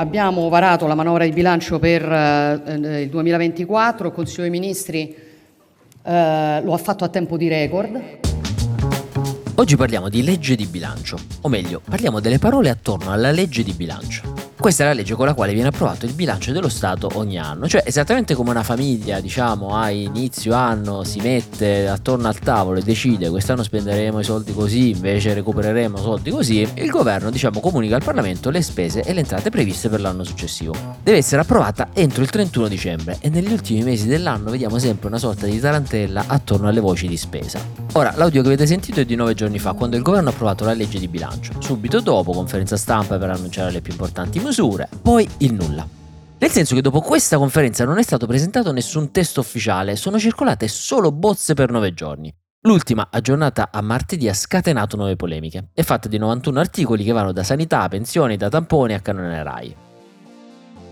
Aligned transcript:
Abbiamo 0.00 0.48
varato 0.48 0.86
la 0.86 0.94
manovra 0.94 1.24
di 1.24 1.30
bilancio 1.30 1.78
per 1.78 2.02
eh, 2.10 3.02
il 3.02 3.10
2024, 3.10 4.06
il 4.06 4.14
Consiglio 4.14 4.40
dei 4.40 4.50
Ministri 4.50 5.14
eh, 6.02 6.60
lo 6.62 6.72
ha 6.72 6.78
fatto 6.78 7.04
a 7.04 7.08
tempo 7.08 7.36
di 7.36 7.48
record. 7.48 8.00
Oggi 9.56 9.76
parliamo 9.76 10.08
di 10.08 10.22
legge 10.22 10.56
di 10.56 10.64
bilancio, 10.64 11.18
o 11.42 11.48
meglio, 11.50 11.82
parliamo 11.86 12.18
delle 12.18 12.38
parole 12.38 12.70
attorno 12.70 13.12
alla 13.12 13.30
legge 13.30 13.62
di 13.62 13.72
bilancio. 13.74 14.39
Questa 14.60 14.84
è 14.84 14.86
la 14.88 14.92
legge 14.92 15.14
con 15.14 15.24
la 15.24 15.32
quale 15.32 15.54
viene 15.54 15.68
approvato 15.68 16.04
il 16.04 16.12
bilancio 16.12 16.52
dello 16.52 16.68
Stato 16.68 17.08
ogni 17.14 17.38
anno, 17.38 17.66
cioè 17.66 17.82
esattamente 17.86 18.34
come 18.34 18.50
una 18.50 18.62
famiglia, 18.62 19.18
diciamo, 19.18 19.74
a 19.74 19.88
inizio 19.88 20.52
anno 20.52 21.02
si 21.02 21.18
mette 21.20 21.88
attorno 21.88 22.28
al 22.28 22.38
tavolo 22.38 22.78
e 22.78 22.82
decide 22.82 23.30
quest'anno 23.30 23.62
spenderemo 23.62 24.20
i 24.20 24.22
soldi 24.24 24.52
così, 24.52 24.90
invece 24.90 25.32
recupereremo 25.32 25.96
soldi 25.96 26.30
così, 26.30 26.68
il 26.74 26.90
governo, 26.90 27.30
diciamo, 27.30 27.58
comunica 27.58 27.96
al 27.96 28.04
Parlamento 28.04 28.50
le 28.50 28.60
spese 28.60 29.00
e 29.00 29.14
le 29.14 29.20
entrate 29.20 29.48
previste 29.48 29.88
per 29.88 30.02
l'anno 30.02 30.24
successivo. 30.24 30.74
Deve 31.02 31.16
essere 31.16 31.40
approvata 31.40 31.88
entro 31.94 32.22
il 32.22 32.28
31 32.28 32.68
dicembre 32.68 33.16
e 33.22 33.30
negli 33.30 33.50
ultimi 33.50 33.82
mesi 33.82 34.08
dell'anno 34.08 34.50
vediamo 34.50 34.78
sempre 34.78 35.08
una 35.08 35.18
sorta 35.18 35.46
di 35.46 35.58
tarantella 35.58 36.24
attorno 36.26 36.68
alle 36.68 36.80
voci 36.80 37.08
di 37.08 37.16
spesa. 37.16 37.79
Ora, 37.94 38.12
l'audio 38.14 38.40
che 38.42 38.46
avete 38.46 38.66
sentito 38.66 39.00
è 39.00 39.04
di 39.04 39.16
nove 39.16 39.34
giorni 39.34 39.58
fa, 39.58 39.72
quando 39.72 39.96
il 39.96 40.02
governo 40.02 40.28
ha 40.28 40.32
approvato 40.32 40.64
la 40.64 40.74
legge 40.74 41.00
di 41.00 41.08
bilancio. 41.08 41.52
Subito 41.58 42.00
dopo, 42.00 42.30
conferenza 42.32 42.76
stampa 42.76 43.18
per 43.18 43.30
annunciare 43.30 43.72
le 43.72 43.80
più 43.80 43.92
importanti 43.92 44.38
misure 44.38 44.88
poi 45.02 45.28
il 45.38 45.54
nulla. 45.54 45.86
Nel 46.38 46.50
senso 46.50 46.76
che 46.76 46.82
dopo 46.82 47.00
questa 47.00 47.36
conferenza 47.36 47.84
non 47.84 47.98
è 47.98 48.02
stato 48.02 48.26
presentato 48.26 48.70
nessun 48.72 49.10
testo 49.10 49.40
ufficiale, 49.40 49.96
sono 49.96 50.20
circolate 50.20 50.68
solo 50.68 51.10
bozze 51.10 51.54
per 51.54 51.70
nove 51.72 51.92
giorni. 51.92 52.32
L'ultima, 52.62 53.08
aggiornata 53.10 53.70
a 53.72 53.80
martedì, 53.80 54.28
ha 54.28 54.34
scatenato 54.34 54.96
nuove 54.96 55.16
polemiche. 55.16 55.70
È 55.74 55.82
fatta 55.82 56.08
di 56.08 56.16
91 56.16 56.60
articoli 56.60 57.02
che 57.02 57.12
vanno 57.12 57.32
da 57.32 57.42
sanità, 57.42 57.88
pensioni, 57.88 58.36
da 58.36 58.48
tamponi 58.48 58.94
a 58.94 59.00
canone 59.00 59.42
RAI. 59.42 59.76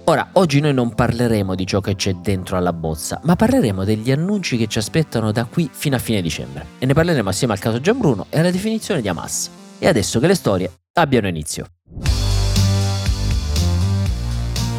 Ora, 0.09 0.27
oggi 0.33 0.61
noi 0.61 0.73
non 0.73 0.95
parleremo 0.95 1.55
di 1.55 1.67
ciò 1.67 1.81
che 1.83 1.95
c'è 1.95 2.15
dentro 2.15 2.57
alla 2.57 2.73
bozza, 2.73 3.21
ma 3.25 3.37
parleremo 3.37 3.85
degli 3.85 4.11
annunci 4.11 4.57
che 4.57 4.67
ci 4.67 4.79
aspettano 4.79 5.33
da 5.33 5.45
qui 5.45 5.69
fino 5.71 5.97
a 5.97 5.99
fine 5.99 6.23
dicembre. 6.23 6.65
E 6.79 6.87
ne 6.87 6.95
parleremo 6.95 7.29
assieme 7.29 7.53
al 7.53 7.59
caso 7.59 7.79
Gianbruno 7.79 8.25
e 8.31 8.39
alla 8.39 8.51
definizione 8.51 9.03
di 9.03 9.09
Hamas. 9.09 9.51
E 9.79 9.87
adesso 9.87 10.19
che 10.19 10.27
le 10.27 10.35
storie 10.35 10.73
abbiano 10.95 11.29
inizio. 11.29 11.67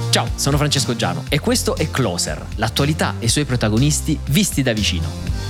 Ciao, 0.10 0.28
sono 0.34 0.58
Francesco 0.58 0.96
Giano 0.96 1.24
e 1.30 1.40
questo 1.40 1.76
è 1.76 1.92
Closer, 1.92 2.44
l'attualità 2.56 3.14
e 3.20 3.26
i 3.26 3.30
suoi 3.30 3.46
protagonisti 3.46 4.18
visti 4.30 4.64
da 4.64 4.74
vicino. 4.74 5.49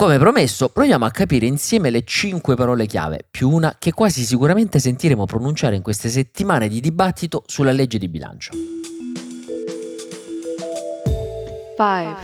Come 0.00 0.16
promesso, 0.16 0.70
proviamo 0.70 1.04
a 1.04 1.10
capire 1.10 1.44
insieme 1.44 1.90
le 1.90 2.04
5 2.04 2.54
parole 2.56 2.86
chiave, 2.86 3.26
più 3.30 3.50
una 3.50 3.76
che 3.78 3.92
quasi 3.92 4.22
sicuramente 4.22 4.78
sentiremo 4.78 5.26
pronunciare 5.26 5.76
in 5.76 5.82
queste 5.82 6.08
settimane 6.08 6.68
di 6.68 6.80
dibattito 6.80 7.42
sulla 7.44 7.70
legge 7.70 7.98
di 7.98 8.08
bilancio. 8.08 8.52
5. 11.76 12.14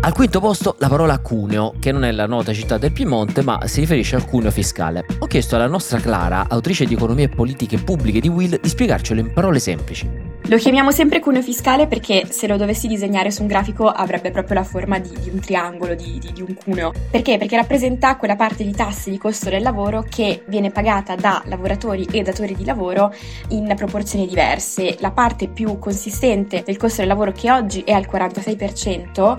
Al 0.00 0.12
quinto 0.14 0.40
posto 0.40 0.76
la 0.78 0.88
parola 0.88 1.18
cuneo, 1.18 1.74
che 1.78 1.92
non 1.92 2.04
è 2.04 2.12
la 2.12 2.24
nota 2.26 2.54
città 2.54 2.78
del 2.78 2.92
Piemonte, 2.92 3.42
ma 3.42 3.66
si 3.66 3.80
riferisce 3.80 4.16
al 4.16 4.24
cuneo 4.24 4.50
fiscale. 4.50 5.04
Ho 5.18 5.26
chiesto 5.26 5.54
alla 5.54 5.66
nostra 5.66 6.00
Clara, 6.00 6.46
autrice 6.48 6.86
di 6.86 6.94
economia 6.94 7.26
e 7.26 7.28
politiche 7.28 7.76
pubbliche 7.76 8.20
di 8.20 8.28
Will, 8.28 8.58
di 8.58 8.68
spiegarcelo 8.70 9.20
in 9.20 9.34
parole 9.34 9.58
semplici. 9.58 10.33
Lo 10.48 10.58
chiamiamo 10.58 10.90
sempre 10.90 11.20
cuneo 11.20 11.40
fiscale 11.40 11.86
perché 11.86 12.26
se 12.28 12.46
lo 12.46 12.58
dovessi 12.58 12.86
disegnare 12.86 13.30
su 13.30 13.40
un 13.40 13.48
grafico 13.48 13.88
avrebbe 13.88 14.30
proprio 14.30 14.56
la 14.56 14.62
forma 14.62 14.98
di, 14.98 15.08
di 15.22 15.30
un 15.30 15.40
triangolo, 15.40 15.94
di, 15.94 16.18
di, 16.18 16.32
di, 16.34 16.42
un 16.42 16.54
cuneo. 16.54 16.92
Perché? 17.10 17.38
Perché 17.38 17.56
rappresenta 17.56 18.16
quella 18.16 18.36
parte 18.36 18.62
di 18.62 18.72
tasse 18.72 19.08
di 19.10 19.16
costo 19.16 19.48
del 19.48 19.62
lavoro 19.62 20.04
che 20.06 20.42
viene 20.48 20.70
pagata 20.70 21.14
da 21.14 21.42
lavoratori 21.46 22.06
e 22.10 22.20
datori 22.20 22.54
di 22.54 22.66
lavoro 22.66 23.10
in 23.48 23.72
proporzioni 23.74 24.26
diverse. 24.26 24.96
La 25.00 25.12
parte 25.12 25.48
più 25.48 25.78
consistente 25.78 26.62
del 26.62 26.76
costo 26.76 26.98
del 26.98 27.08
lavoro 27.08 27.32
che 27.32 27.50
oggi 27.50 27.80
è 27.80 27.92
al 27.92 28.06
46%, 28.06 29.38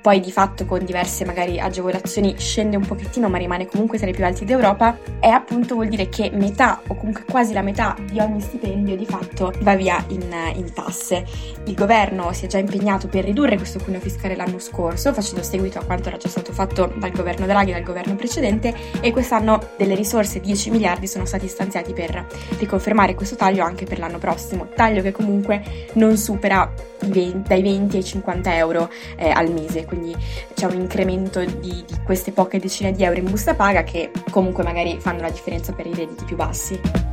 poi 0.00 0.18
di 0.18 0.32
fatto 0.32 0.66
con 0.66 0.84
diverse 0.84 1.24
magari 1.24 1.60
agevolazioni 1.60 2.34
scende 2.36 2.76
un 2.76 2.84
pochettino 2.84 3.28
ma 3.28 3.38
rimane 3.38 3.66
comunque 3.66 3.96
tra 3.96 4.08
i 4.08 4.12
più 4.12 4.24
alti 4.24 4.44
d'Europa, 4.44 4.98
è 5.20 5.28
appunto 5.28 5.76
vuol 5.76 5.86
dire 5.86 6.08
che 6.08 6.32
metà 6.34 6.80
o 6.88 6.96
comunque 6.96 7.24
quasi 7.30 7.52
la 7.52 7.62
metà 7.62 7.94
di 8.10 8.18
ogni 8.18 8.40
stipendio 8.40 8.96
di 8.96 9.06
fatto 9.06 9.52
va 9.60 9.76
via 9.76 10.04
in 10.08 10.30
in, 10.54 10.72
tasse. 10.72 11.24
Il 11.64 11.74
governo 11.74 12.32
si 12.32 12.46
è 12.46 12.48
già 12.48 12.58
impegnato 12.58 13.08
per 13.08 13.24
ridurre 13.24 13.56
questo 13.56 13.78
cuneo 13.78 14.00
fiscale 14.00 14.36
l'anno 14.36 14.58
scorso, 14.58 15.12
facendo 15.12 15.42
seguito 15.42 15.78
a 15.78 15.84
quanto 15.84 16.08
era 16.08 16.16
già 16.16 16.28
stato 16.28 16.52
fatto 16.52 16.92
dal 16.96 17.10
governo 17.12 17.46
Draghi 17.46 17.70
e 17.70 17.74
dal 17.74 17.82
governo 17.82 18.16
precedente, 18.16 18.74
e 19.00 19.12
quest'anno 19.12 19.60
delle 19.76 19.94
risorse, 19.94 20.40
10 20.40 20.70
miliardi, 20.70 21.06
sono 21.06 21.24
stati 21.24 21.48
stanziati 21.48 21.92
per 21.92 22.26
riconfermare 22.58 23.14
questo 23.14 23.36
taglio 23.36 23.64
anche 23.64 23.84
per 23.84 23.98
l'anno 23.98 24.18
prossimo. 24.18 24.68
Taglio 24.74 25.02
che 25.02 25.12
comunque 25.12 25.62
non 25.94 26.16
supera 26.16 26.72
20, 27.00 27.48
dai 27.48 27.62
20 27.62 27.96
ai 27.96 28.04
50 28.04 28.56
euro 28.56 28.90
eh, 29.16 29.30
al 29.30 29.50
mese, 29.52 29.84
quindi 29.84 30.14
c'è 30.54 30.66
un 30.66 30.80
incremento 30.80 31.44
di, 31.44 31.84
di 31.86 32.00
queste 32.04 32.32
poche 32.32 32.58
decine 32.58 32.92
di 32.92 33.04
euro 33.04 33.18
in 33.18 33.30
busta 33.30 33.54
paga 33.54 33.82
che 33.82 34.10
comunque 34.30 34.64
magari 34.64 34.98
fanno 35.00 35.20
la 35.20 35.30
differenza 35.30 35.72
per 35.72 35.86
i 35.86 35.94
redditi 35.94 36.24
più 36.24 36.36
bassi. 36.36 37.11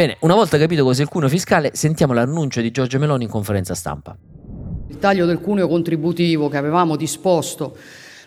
Bene, 0.00 0.16
una 0.20 0.34
volta 0.34 0.56
capito 0.56 0.82
cos'è 0.82 1.02
il 1.02 1.10
cuneo 1.10 1.28
fiscale, 1.28 1.72
sentiamo 1.74 2.14
l'annuncio 2.14 2.62
di 2.62 2.70
Giorgio 2.70 2.98
Meloni 2.98 3.24
in 3.24 3.28
conferenza 3.28 3.74
stampa. 3.74 4.16
Il 4.88 4.98
taglio 4.98 5.26
del 5.26 5.40
cuneo 5.40 5.68
contributivo 5.68 6.48
che 6.48 6.56
avevamo 6.56 6.96
disposto 6.96 7.76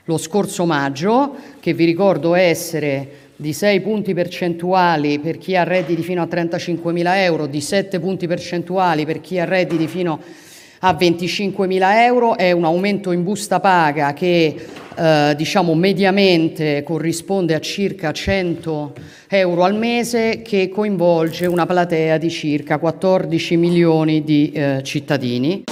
lo 0.04 0.20
scorso 0.20 0.66
maggio, 0.66 1.34
che 1.60 1.74
vi 1.74 1.86
ricordo 1.86 2.36
essere 2.36 3.32
di 3.36 3.54
6 3.54 3.82
punti 3.82 4.14
percentuali 4.14 5.18
per 5.18 5.40
chi 5.40 5.56
ha 5.56 5.64
redditi 5.64 6.04
fino 6.04 6.22
a 6.22 6.28
35.000 6.30 7.16
euro, 7.16 7.48
di 7.48 7.60
7 7.60 8.00
punti 8.00 8.28
percentuali 8.28 9.04
per 9.04 9.20
chi 9.20 9.40
ha 9.40 9.46
redditi 9.46 9.88
fino 9.88 10.22
a 10.82 10.92
25.000 10.92 11.82
euro, 12.04 12.38
è 12.38 12.52
un 12.52 12.66
aumento 12.66 13.12
in 13.12 13.24
busta 13.24 13.60
paga 13.60 14.14
che 14.14 14.64
eh, 14.96 15.34
diciamo 15.36 15.74
mediamente 15.76 16.84
corrisponde 16.84 17.56
a 17.56 17.60
circa 17.60 18.12
100 18.12 18.94
euro 19.30 19.64
al 19.64 19.76
mese 19.76 20.42
che 20.42 20.70
coinvolge 20.70 21.46
una 21.46 21.66
platea 21.66 22.18
di 22.18 22.30
circa 22.30 22.78
14 22.78 23.58
milioni 23.58 24.24
di 24.24 24.52
eh, 24.52 24.82
cittadini. 24.84 25.64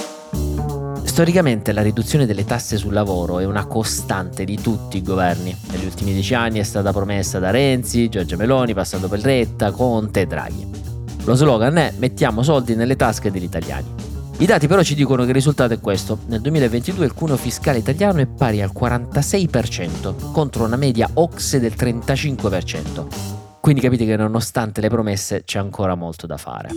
Storicamente 1.04 1.72
la 1.72 1.82
riduzione 1.82 2.24
delle 2.24 2.44
tasse 2.44 2.78
sul 2.78 2.94
lavoro 2.94 3.38
è 3.38 3.44
una 3.44 3.66
costante 3.66 4.44
di 4.44 4.58
tutti 4.60 4.96
i 4.96 5.02
governi. 5.02 5.54
Negli 5.70 5.84
ultimi 5.84 6.12
dieci 6.14 6.32
anni 6.32 6.58
è 6.58 6.62
stata 6.62 6.90
promessa 6.90 7.38
da 7.38 7.50
Renzi, 7.50 8.08
Giorgia 8.08 8.36
Meloni, 8.36 8.72
passando 8.72 9.08
per 9.08 9.22
Letta, 9.22 9.72
Conte 9.72 10.22
e 10.22 10.26
Draghi. 10.26 10.66
Lo 11.24 11.34
slogan 11.34 11.76
è 11.76 11.92
mettiamo 11.98 12.42
soldi 12.42 12.74
nelle 12.74 12.96
tasche 12.96 13.30
degli 13.30 13.44
italiani. 13.44 14.11
I 14.42 14.44
dati 14.44 14.66
però 14.66 14.82
ci 14.82 14.96
dicono 14.96 15.22
che 15.22 15.28
il 15.28 15.34
risultato 15.34 15.72
è 15.72 15.78
questo. 15.78 16.18
Nel 16.26 16.40
2022 16.40 17.04
il 17.04 17.14
cuneo 17.14 17.36
fiscale 17.36 17.78
italiano 17.78 18.18
è 18.18 18.26
pari 18.26 18.60
al 18.60 18.72
46% 18.76 20.32
contro 20.32 20.64
una 20.64 20.74
media 20.74 21.08
OXE 21.14 21.60
del 21.60 21.74
35%. 21.78 23.06
Quindi 23.60 23.80
capite 23.80 24.04
che 24.04 24.16
nonostante 24.16 24.80
le 24.80 24.88
promesse 24.88 25.44
c'è 25.44 25.60
ancora 25.60 25.94
molto 25.94 26.26
da 26.26 26.38
fare. 26.38 26.70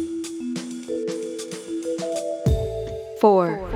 4. 3.19 3.74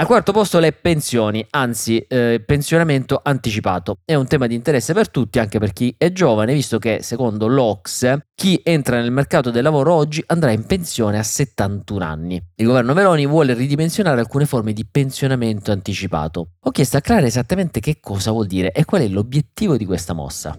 Al 0.00 0.06
quarto 0.06 0.30
posto 0.30 0.60
le 0.60 0.70
pensioni, 0.70 1.44
anzi 1.50 1.98
eh, 1.98 2.40
pensionamento 2.46 3.20
anticipato. 3.20 3.96
È 4.04 4.14
un 4.14 4.28
tema 4.28 4.46
di 4.46 4.54
interesse 4.54 4.92
per 4.92 5.10
tutti, 5.10 5.40
anche 5.40 5.58
per 5.58 5.72
chi 5.72 5.92
è 5.98 6.12
giovane, 6.12 6.52
visto 6.52 6.78
che 6.78 7.00
secondo 7.02 7.48
l'Ox 7.48 8.16
chi 8.32 8.60
entra 8.62 9.00
nel 9.00 9.10
mercato 9.10 9.50
del 9.50 9.64
lavoro 9.64 9.92
oggi 9.92 10.22
andrà 10.28 10.52
in 10.52 10.64
pensione 10.66 11.18
a 11.18 11.24
71 11.24 12.04
anni. 12.04 12.40
Il 12.54 12.66
governo 12.66 12.94
Meloni 12.94 13.26
vuole 13.26 13.54
ridimensionare 13.54 14.20
alcune 14.20 14.46
forme 14.46 14.72
di 14.72 14.86
pensionamento 14.88 15.72
anticipato. 15.72 16.50
Ho 16.60 16.70
chiesto 16.70 16.96
a 16.96 17.00
Clara 17.00 17.26
esattamente 17.26 17.80
che 17.80 17.98
cosa 17.98 18.30
vuol 18.30 18.46
dire 18.46 18.70
e 18.70 18.84
qual 18.84 19.02
è 19.02 19.08
l'obiettivo 19.08 19.76
di 19.76 19.84
questa 19.84 20.12
mossa. 20.12 20.56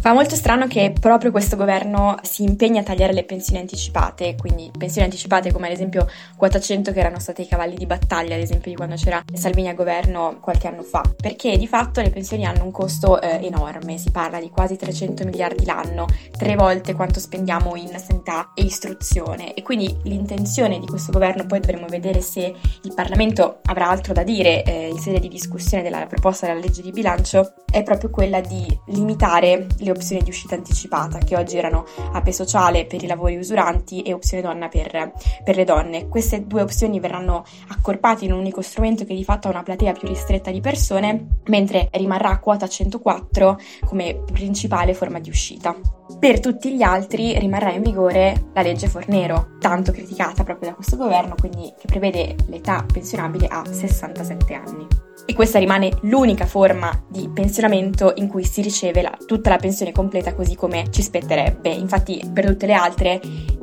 Fa 0.00 0.14
molto 0.14 0.34
strano 0.34 0.66
che 0.66 0.94
proprio 0.98 1.30
questo 1.30 1.56
governo 1.56 2.16
si 2.22 2.42
impegni 2.42 2.78
a 2.78 2.82
tagliare 2.82 3.12
le 3.12 3.24
pensioni 3.24 3.60
anticipate, 3.60 4.34
quindi 4.34 4.70
pensioni 4.76 5.06
anticipate 5.06 5.52
come 5.52 5.66
ad 5.66 5.74
esempio 5.74 6.08
quota 6.38 6.58
100 6.58 6.90
che 6.92 7.00
erano 7.00 7.18
state 7.18 7.42
i 7.42 7.46
cavalli 7.46 7.76
di 7.76 7.84
battaglia, 7.84 8.34
ad 8.34 8.40
esempio 8.40 8.70
di 8.70 8.78
quando 8.78 8.94
c'era 8.94 9.22
Salvini 9.30 9.68
a 9.68 9.74
governo 9.74 10.38
qualche 10.40 10.68
anno 10.68 10.80
fa, 10.80 11.02
perché 11.20 11.58
di 11.58 11.66
fatto 11.66 12.00
le 12.00 12.08
pensioni 12.08 12.46
hanno 12.46 12.64
un 12.64 12.70
costo 12.70 13.20
eh, 13.20 13.44
enorme, 13.44 13.98
si 13.98 14.10
parla 14.10 14.40
di 14.40 14.48
quasi 14.48 14.76
300 14.76 15.26
miliardi 15.26 15.66
l'anno, 15.66 16.06
tre 16.30 16.54
volte 16.54 16.94
quanto 16.94 17.20
spendiamo 17.20 17.76
in 17.76 17.94
sanità 17.98 18.52
e 18.54 18.62
istruzione. 18.62 19.52
E 19.52 19.62
quindi 19.62 19.94
l'intenzione 20.04 20.78
di 20.78 20.86
questo 20.86 21.12
governo, 21.12 21.44
poi 21.44 21.60
dovremo 21.60 21.86
vedere 21.88 22.22
se 22.22 22.54
il 22.84 22.94
Parlamento 22.94 23.60
avrà 23.66 23.90
altro 23.90 24.14
da 24.14 24.22
dire 24.22 24.62
eh, 24.62 24.88
in 24.88 24.98
sede 24.98 25.20
di 25.20 25.28
discussione 25.28 25.82
della 25.82 26.06
proposta 26.06 26.46
della 26.46 26.58
legge 26.58 26.80
di 26.80 26.90
bilancio, 26.90 27.52
è 27.70 27.82
proprio 27.82 28.08
quella 28.08 28.40
di 28.40 28.66
limitare 28.86 29.66
le 29.76 29.89
le 29.90 29.96
opzioni 29.96 30.22
di 30.22 30.30
uscita 30.30 30.54
anticipata, 30.54 31.18
che 31.18 31.36
oggi 31.36 31.56
erano 31.56 31.84
AP 32.12 32.28
sociale 32.30 32.86
per 32.86 33.02
i 33.02 33.06
lavori 33.06 33.36
usuranti 33.36 34.02
e 34.02 34.12
opzione 34.12 34.42
donna 34.42 34.68
per, 34.68 35.12
per 35.44 35.56
le 35.56 35.64
donne. 35.64 36.08
Queste 36.08 36.46
due 36.46 36.62
opzioni 36.62 37.00
verranno 37.00 37.44
accorpate 37.68 38.24
in 38.24 38.32
un 38.32 38.38
unico 38.38 38.62
strumento 38.62 39.04
che 39.04 39.14
di 39.14 39.24
fatto 39.24 39.48
ha 39.48 39.50
una 39.50 39.62
platea 39.62 39.92
più 39.92 40.08
ristretta 40.08 40.50
di 40.50 40.60
persone, 40.60 41.40
mentre 41.46 41.88
rimarrà 41.92 42.38
quota 42.38 42.68
104 42.68 43.58
come 43.84 44.22
principale 44.32 44.94
forma 44.94 45.18
di 45.18 45.28
uscita. 45.28 45.74
Per 46.18 46.40
tutti 46.40 46.74
gli 46.74 46.82
altri 46.82 47.38
rimarrà 47.38 47.72
in 47.72 47.82
vigore 47.82 48.48
la 48.52 48.62
legge 48.62 48.88
Fornero, 48.88 49.56
tanto 49.58 49.92
criticata 49.92 50.44
proprio 50.44 50.70
da 50.70 50.74
questo 50.74 50.96
governo, 50.96 51.34
quindi 51.38 51.72
che 51.78 51.86
prevede 51.86 52.36
l'età 52.48 52.84
pensionabile 52.90 53.46
a 53.46 53.64
67 53.64 54.54
anni. 54.54 54.86
E 55.30 55.34
questa 55.34 55.60
rimane 55.60 55.96
l'unica 56.02 56.44
forma 56.44 56.90
di 57.08 57.30
pensionamento 57.32 58.14
in 58.16 58.26
cui 58.26 58.44
si 58.44 58.62
riceve 58.62 59.00
la, 59.00 59.16
tutta 59.26 59.50
la 59.50 59.58
pensione 59.58 59.79
completa 59.92 60.34
così 60.34 60.54
come 60.54 60.86
ci 60.90 61.02
spetterebbe. 61.02 61.70
Infatti, 61.70 62.22
per 62.32 62.46
tutte 62.46 62.66
le 62.66 62.74
altre, 62.74 63.20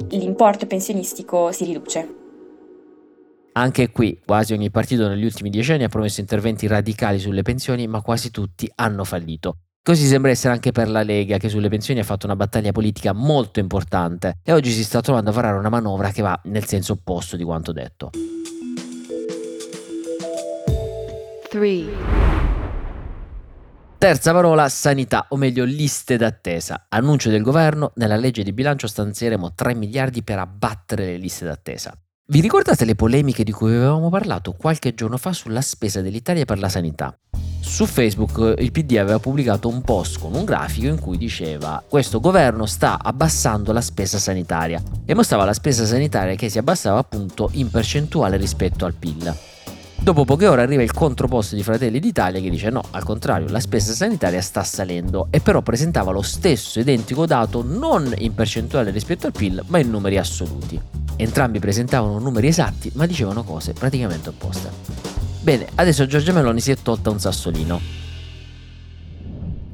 l'importo 0.09 0.65
pensionistico 0.65 1.51
si 1.51 1.65
riduce. 1.65 2.15
Anche 3.53 3.89
qui 3.91 4.19
quasi 4.23 4.53
ogni 4.53 4.69
partito 4.69 5.07
negli 5.07 5.23
ultimi 5.23 5.49
dieci 5.49 5.71
anni 5.71 5.83
ha 5.83 5.89
promesso 5.89 6.19
interventi 6.19 6.67
radicali 6.67 7.19
sulle 7.19 7.41
pensioni, 7.41 7.87
ma 7.87 8.01
quasi 8.01 8.29
tutti 8.29 8.71
hanno 8.75 9.03
fallito. 9.03 9.57
Così 9.81 10.05
sembra 10.05 10.31
essere 10.31 10.53
anche 10.53 10.73
per 10.73 10.89
la 10.89 11.01
Lega, 11.01 11.37
che 11.37 11.47
sulle 11.47 11.69
pensioni 11.69 12.01
ha 12.01 12.03
fatto 12.03 12.25
una 12.25 12.35
battaglia 12.35 12.73
politica 12.73 13.13
molto 13.13 13.59
importante 13.59 14.39
e 14.43 14.51
oggi 14.51 14.69
si 14.71 14.83
sta 14.83 14.99
trovando 14.99 15.29
a 15.29 15.33
varare 15.33 15.57
una 15.57 15.69
manovra 15.69 16.11
che 16.11 16.21
va 16.21 16.37
nel 16.43 16.65
senso 16.65 16.93
opposto 16.93 17.37
di 17.37 17.43
quanto 17.45 17.71
detto. 17.71 18.11
3. 21.49 22.26
Terza 23.99 24.31
parola, 24.31 24.69
sanità, 24.69 25.25
o 25.29 25.38
meglio 25.38 25.63
liste 25.63 26.17
d'attesa. 26.17 26.85
Annuncio 26.89 27.31
del 27.31 27.41
governo, 27.41 27.94
nella 27.95 28.15
legge 28.15 28.44
di 28.44 28.53
bilancio 28.53 28.85
stanzieremo 28.85 29.55
3 29.55 29.73
miliardi 29.73 30.21
per 30.21 30.38
abbattere 30.38 31.05
le 31.05 31.17
liste 31.17 31.45
d'attesa. 31.45 31.97
Vi 32.27 32.39
ricordate 32.39 32.85
le 32.85 32.94
polemiche 32.94 33.44
di 33.44 33.51
cui 33.51 33.73
avevamo 33.73 34.09
parlato 34.09 34.53
qualche 34.53 34.94
giorno 34.94 35.17
fa 35.17 35.33
sulla 35.33 35.61
spesa 35.61 36.01
dell'Italia 36.01 36.45
per 36.45 36.59
la 36.59 36.69
sanità? 36.69 37.17
Su 37.59 37.88
Facebook 37.88 38.53
il 38.59 38.71
PD 38.71 38.97
aveva 38.97 39.17
pubblicato 39.17 39.67
un 39.67 39.81
post 39.81 40.19
con 40.19 40.35
un 40.35 40.45
grafico 40.45 40.85
in 40.85 40.99
cui 40.99 41.17
diceva 41.17 41.83
questo 41.88 42.19
governo 42.19 42.67
sta 42.67 42.99
abbassando 43.01 43.71
la 43.71 43.81
spesa 43.81 44.19
sanitaria 44.19 44.79
e 45.05 45.15
mostrava 45.15 45.44
la 45.44 45.53
spesa 45.53 45.85
sanitaria 45.85 46.35
che 46.35 46.49
si 46.49 46.59
abbassava 46.59 46.99
appunto 46.99 47.49
in 47.53 47.71
percentuale 47.71 48.38
rispetto 48.38 48.85
al 48.85 48.94
PIL. 48.94 49.35
Dopo 49.99 50.23
poche 50.23 50.47
ore 50.47 50.61
arriva 50.61 50.83
il 50.83 50.94
controposto 50.94 51.55
di 51.55 51.63
Fratelli 51.63 51.99
d'Italia 51.99 52.39
che 52.39 52.49
dice 52.49 52.69
no, 52.69 52.81
al 52.91 53.03
contrario, 53.03 53.49
la 53.49 53.59
spesa 53.59 53.91
sanitaria 53.91 54.41
sta 54.41 54.63
salendo 54.63 55.27
e 55.31 55.41
però 55.41 55.61
presentava 55.61 56.11
lo 56.11 56.21
stesso 56.21 56.79
identico 56.79 57.25
dato 57.25 57.61
non 57.61 58.13
in 58.19 58.33
percentuale 58.33 58.91
rispetto 58.91 59.25
al 59.25 59.33
PIL 59.33 59.63
ma 59.67 59.79
in 59.79 59.89
numeri 59.89 60.17
assoluti. 60.17 60.79
Entrambi 61.17 61.59
presentavano 61.59 62.19
numeri 62.19 62.47
esatti 62.47 62.89
ma 62.94 63.05
dicevano 63.05 63.44
cose 63.44 63.73
praticamente 63.73 64.29
opposte. 64.29 64.69
Bene, 65.41 65.67
adesso 65.75 66.05
Giorgia 66.05 66.31
Meloni 66.31 66.61
si 66.61 66.71
è 66.71 66.75
tolta 66.75 67.09
un 67.09 67.19
sassolino. 67.19 67.79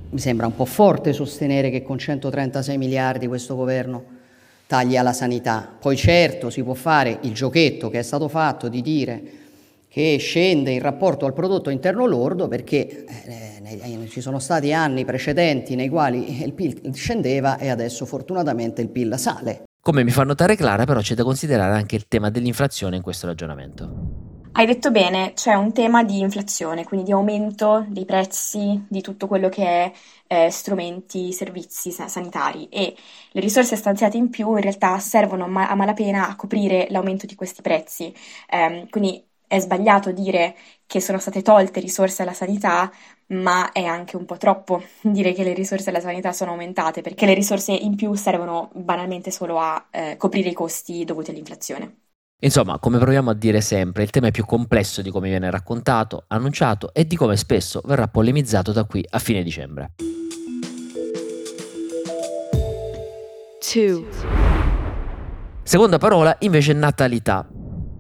Mi 0.10 0.20
sembra 0.20 0.48
un 0.48 0.56
po' 0.56 0.66
forte 0.66 1.14
sostenere 1.14 1.70
che 1.70 1.84
con 1.84 1.98
136 1.98 2.78
miliardi 2.78 3.28
questo 3.28 3.56
governo 3.56 4.04
taglia 4.66 5.04
la 5.04 5.14
sanità. 5.14 5.72
Poi 5.80 5.96
certo 5.96 6.50
si 6.50 6.64
può 6.64 6.74
fare 6.74 7.20
il 7.22 7.34
giochetto 7.34 7.90
che 7.90 8.00
è 8.00 8.04
stato 8.04 8.28
fatto 8.28 8.68
di 8.68 8.81
dire 8.81 9.24
che 9.94 10.18
scende 10.18 10.72
in 10.72 10.81
rapporto 10.81 11.28
al 11.28 11.34
prodotto 11.34 11.69
interno 11.69 12.07
lordo 12.07 12.48
perché 12.48 13.06
eh, 13.06 14.07
ci 14.10 14.22
sono 14.22 14.40
stati 14.40 14.74
anni 14.74 15.06
precedenti 15.06 15.75
nei 15.75 15.88
quali 15.88 16.42
il 16.42 16.54
PIL 16.54 16.95
scendeva 16.95 17.60
e 17.60 17.69
adesso 17.69 18.07
fortunatamente 18.07 18.81
il 18.81 18.90
PIL 18.90 19.13
sale. 19.19 19.66
Come 19.80 20.04
mi 20.04 20.10
fa 20.10 20.24
notare 20.24 20.56
Clara, 20.56 20.86
però 20.86 21.00
c'è 21.00 21.13
da 21.13 21.24
considerare 21.24 21.75
anche 21.75 21.95
il 21.95 22.07
tema 22.07 22.31
dell'inflazione 22.31 22.95
in 22.95 23.04
questo 23.04 23.28
ragionamento. 23.28 24.31
Hai 24.54 24.66
detto 24.66 24.90
bene, 24.90 25.34
c'è 25.34 25.54
un 25.54 25.72
tema 25.74 26.04
di 26.04 26.22
inflazione, 26.22 26.86
quindi 26.86 27.06
di 27.06 27.12
aumento 27.12 27.86
dei 27.88 28.06
prezzi 28.06 28.84
di 28.89 29.01
tutto 29.01 29.28
quello 29.28 29.50
che 29.50 29.63
è 29.63 29.92
eh, 30.25 30.50
strumenti, 30.50 31.31
servizi 31.31 31.92
sanitari 31.92 32.68
e 32.69 32.96
le 33.31 33.42
risorse 33.42 33.75
stanziate 33.75 34.18
in 34.18 34.30
più 34.31 34.56
in 34.56 34.62
realtà 34.62 34.98
servono 34.98 35.48
ma- 35.48 35.69
a 35.69 35.75
malapena 35.75 36.30
a 36.30 36.36
coprire 36.36 36.88
l'aumento 36.89 37.28
di 37.28 37.36
questi 37.36 37.62
prezzi. 37.62 38.12
Eh, 38.50 38.88
quindi 38.89 39.24
è 39.54 39.60
sbagliato 39.60 40.12
dire 40.12 40.56
che 40.88 41.00
sono 41.00 41.20
state 41.20 41.44
tolte 41.44 41.80
risorse 41.80 42.24
alla 42.24 42.34
sanità, 42.34 42.92
ma 43.28 43.72
è 43.72 43.84
anche 43.84 44.18
un 44.18 44.26
po' 44.26 44.38
troppo 44.38 44.82
dire 45.02 45.32
che 45.34 45.44
le 45.44 45.54
risorse 45.54 45.92
alla 45.92 46.00
sanità 46.00 46.32
sono 46.32 46.52
aumentate, 46.52 47.02
perché 47.02 47.28
le 47.28 47.36
risorse 47.36 47.72
in 47.72 47.96
più 47.96 48.16
servono 48.16 48.72
banalmente 48.74 49.30
solo 49.30 49.60
a 49.60 49.86
eh, 49.92 50.18
coprire 50.18 50.50
i 50.50 50.54
costi 50.54 51.06
dovuti 51.06 51.30
all'inflazione. 51.30 51.98
Insomma, 52.42 52.80
come 52.80 52.98
proviamo 52.98 53.30
a 53.30 53.36
dire 53.36 53.62
sempre, 53.62 54.02
il 54.02 54.10
tema 54.10 54.28
è 54.28 54.32
più 54.32 54.44
complesso 54.44 55.04
di 55.04 55.12
come 55.12 55.30
viene 55.30 55.52
raccontato, 55.52 56.26
annunciato 56.30 56.92
e 56.92 57.06
di 57.06 57.16
come 57.16 57.38
spesso 57.38 57.80
verrà 57.86 58.08
polemizzato 58.08 58.72
da 58.72 58.86
qui 58.86 59.06
a 59.08 59.20
fine 59.20 59.44
dicembre. 59.44 59.92
2. 63.72 64.06
Seconda 65.62 66.00
parola 66.00 66.36
invece 66.40 66.74
natalità. 66.74 67.48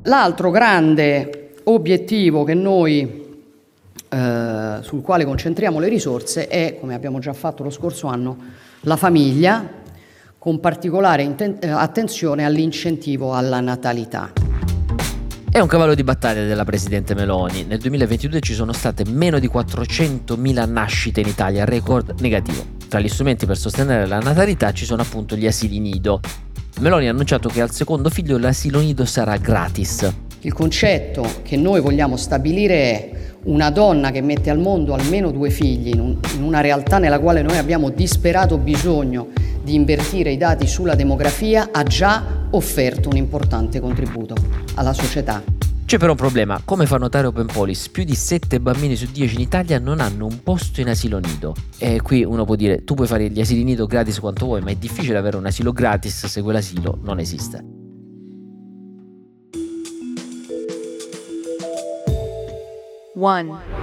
L'altro 0.05 0.49
grande 0.49 1.42
obiettivo 1.65 2.43
che 2.43 2.53
noi 2.53 3.23
eh, 4.09 4.77
sul 4.81 5.01
quale 5.01 5.25
concentriamo 5.25 5.79
le 5.79 5.87
risorse 5.87 6.47
è, 6.47 6.77
come 6.79 6.93
abbiamo 6.93 7.19
già 7.19 7.33
fatto 7.33 7.63
lo 7.63 7.69
scorso 7.69 8.07
anno, 8.07 8.37
la 8.81 8.95
famiglia 8.95 9.81
con 10.37 10.59
particolare 10.59 11.23
inten- 11.23 11.57
eh, 11.59 11.69
attenzione 11.69 12.45
all'incentivo 12.45 13.33
alla 13.33 13.59
natalità. 13.59 14.31
È 15.49 15.59
un 15.59 15.67
cavallo 15.67 15.93
di 15.93 16.03
battaglia 16.03 16.45
della 16.45 16.65
Presidente 16.65 17.13
Meloni. 17.13 17.63
Nel 17.63 17.77
2022 17.77 18.39
ci 18.39 18.53
sono 18.53 18.73
state 18.73 19.05
meno 19.05 19.37
di 19.39 19.47
400.000 19.47 20.69
nascite 20.69 21.21
in 21.21 21.27
Italia, 21.27 21.63
record 21.63 22.19
negativo. 22.21 22.65
Tra 22.87 22.99
gli 22.99 23.07
strumenti 23.07 23.45
per 23.45 23.57
sostenere 23.57 24.07
la 24.07 24.19
natalità 24.19 24.73
ci 24.73 24.85
sono 24.85 25.03
appunto 25.03 25.35
gli 25.35 25.45
asili 25.45 25.79
nido. 25.79 26.19
Meloni 26.79 27.07
ha 27.07 27.11
annunciato 27.11 27.49
che 27.49 27.61
al 27.61 27.71
secondo 27.71 28.09
figlio 28.09 28.37
l'asilo 28.37 28.79
nido 28.79 29.05
sarà 29.05 29.37
gratis. 29.37 30.11
Il 30.45 30.51
concetto 30.51 31.25
che 31.41 31.55
noi 31.55 31.79
vogliamo 31.79 32.17
stabilire 32.17 32.75
è 32.75 33.11
una 33.43 33.69
donna 33.69 34.11
che 34.11 34.21
mette 34.21 34.49
al 34.49 34.59
mondo 34.59 34.93
almeno 34.93 35.31
due 35.31 35.49
figli 35.49 35.87
in, 35.93 36.01
un, 36.01 36.17
in 36.35 36.43
una 36.43 36.59
realtà 36.59 36.97
nella 36.97 37.19
quale 37.19 37.41
noi 37.41 37.57
abbiamo 37.57 37.89
disperato 37.89 38.57
bisogno 38.57 39.29
di 39.63 39.73
invertire 39.73 40.31
i 40.31 40.37
dati 40.37 40.67
sulla 40.67 40.95
demografia 40.95 41.69
ha 41.71 41.83
già 41.83 42.47
offerto 42.49 43.07
un 43.07 43.15
importante 43.15 43.79
contributo 43.79 44.35
alla 44.75 44.91
società. 44.91 45.41
C'è 45.85 45.97
però 45.97 46.11
un 46.11 46.17
problema, 46.17 46.59
come 46.65 46.87
fa 46.87 46.97
notare 46.97 47.27
Open 47.27 47.45
Police, 47.45 47.89
più 47.89 48.03
di 48.03 48.15
7 48.15 48.59
bambini 48.59 48.97
su 48.97 49.07
10 49.09 49.35
in 49.35 49.41
Italia 49.41 49.79
non 49.79 50.01
hanno 50.01 50.25
un 50.25 50.43
posto 50.43 50.81
in 50.81 50.89
asilo 50.89 51.19
nido. 51.19 51.55
E 51.77 52.01
qui 52.01 52.25
uno 52.25 52.43
può 52.43 52.55
dire, 52.55 52.83
tu 52.83 52.95
puoi 52.95 53.07
fare 53.07 53.29
gli 53.29 53.39
asili 53.39 53.63
nido 53.63 53.85
gratis 53.85 54.19
quanto 54.19 54.45
vuoi, 54.45 54.61
ma 54.61 54.71
è 54.71 54.75
difficile 54.75 55.17
avere 55.17 55.37
un 55.37 55.45
asilo 55.45 55.71
gratis 55.71 56.25
se 56.25 56.41
quell'asilo 56.41 56.99
non 57.01 57.19
esiste. 57.19 57.82
One. 63.15 63.81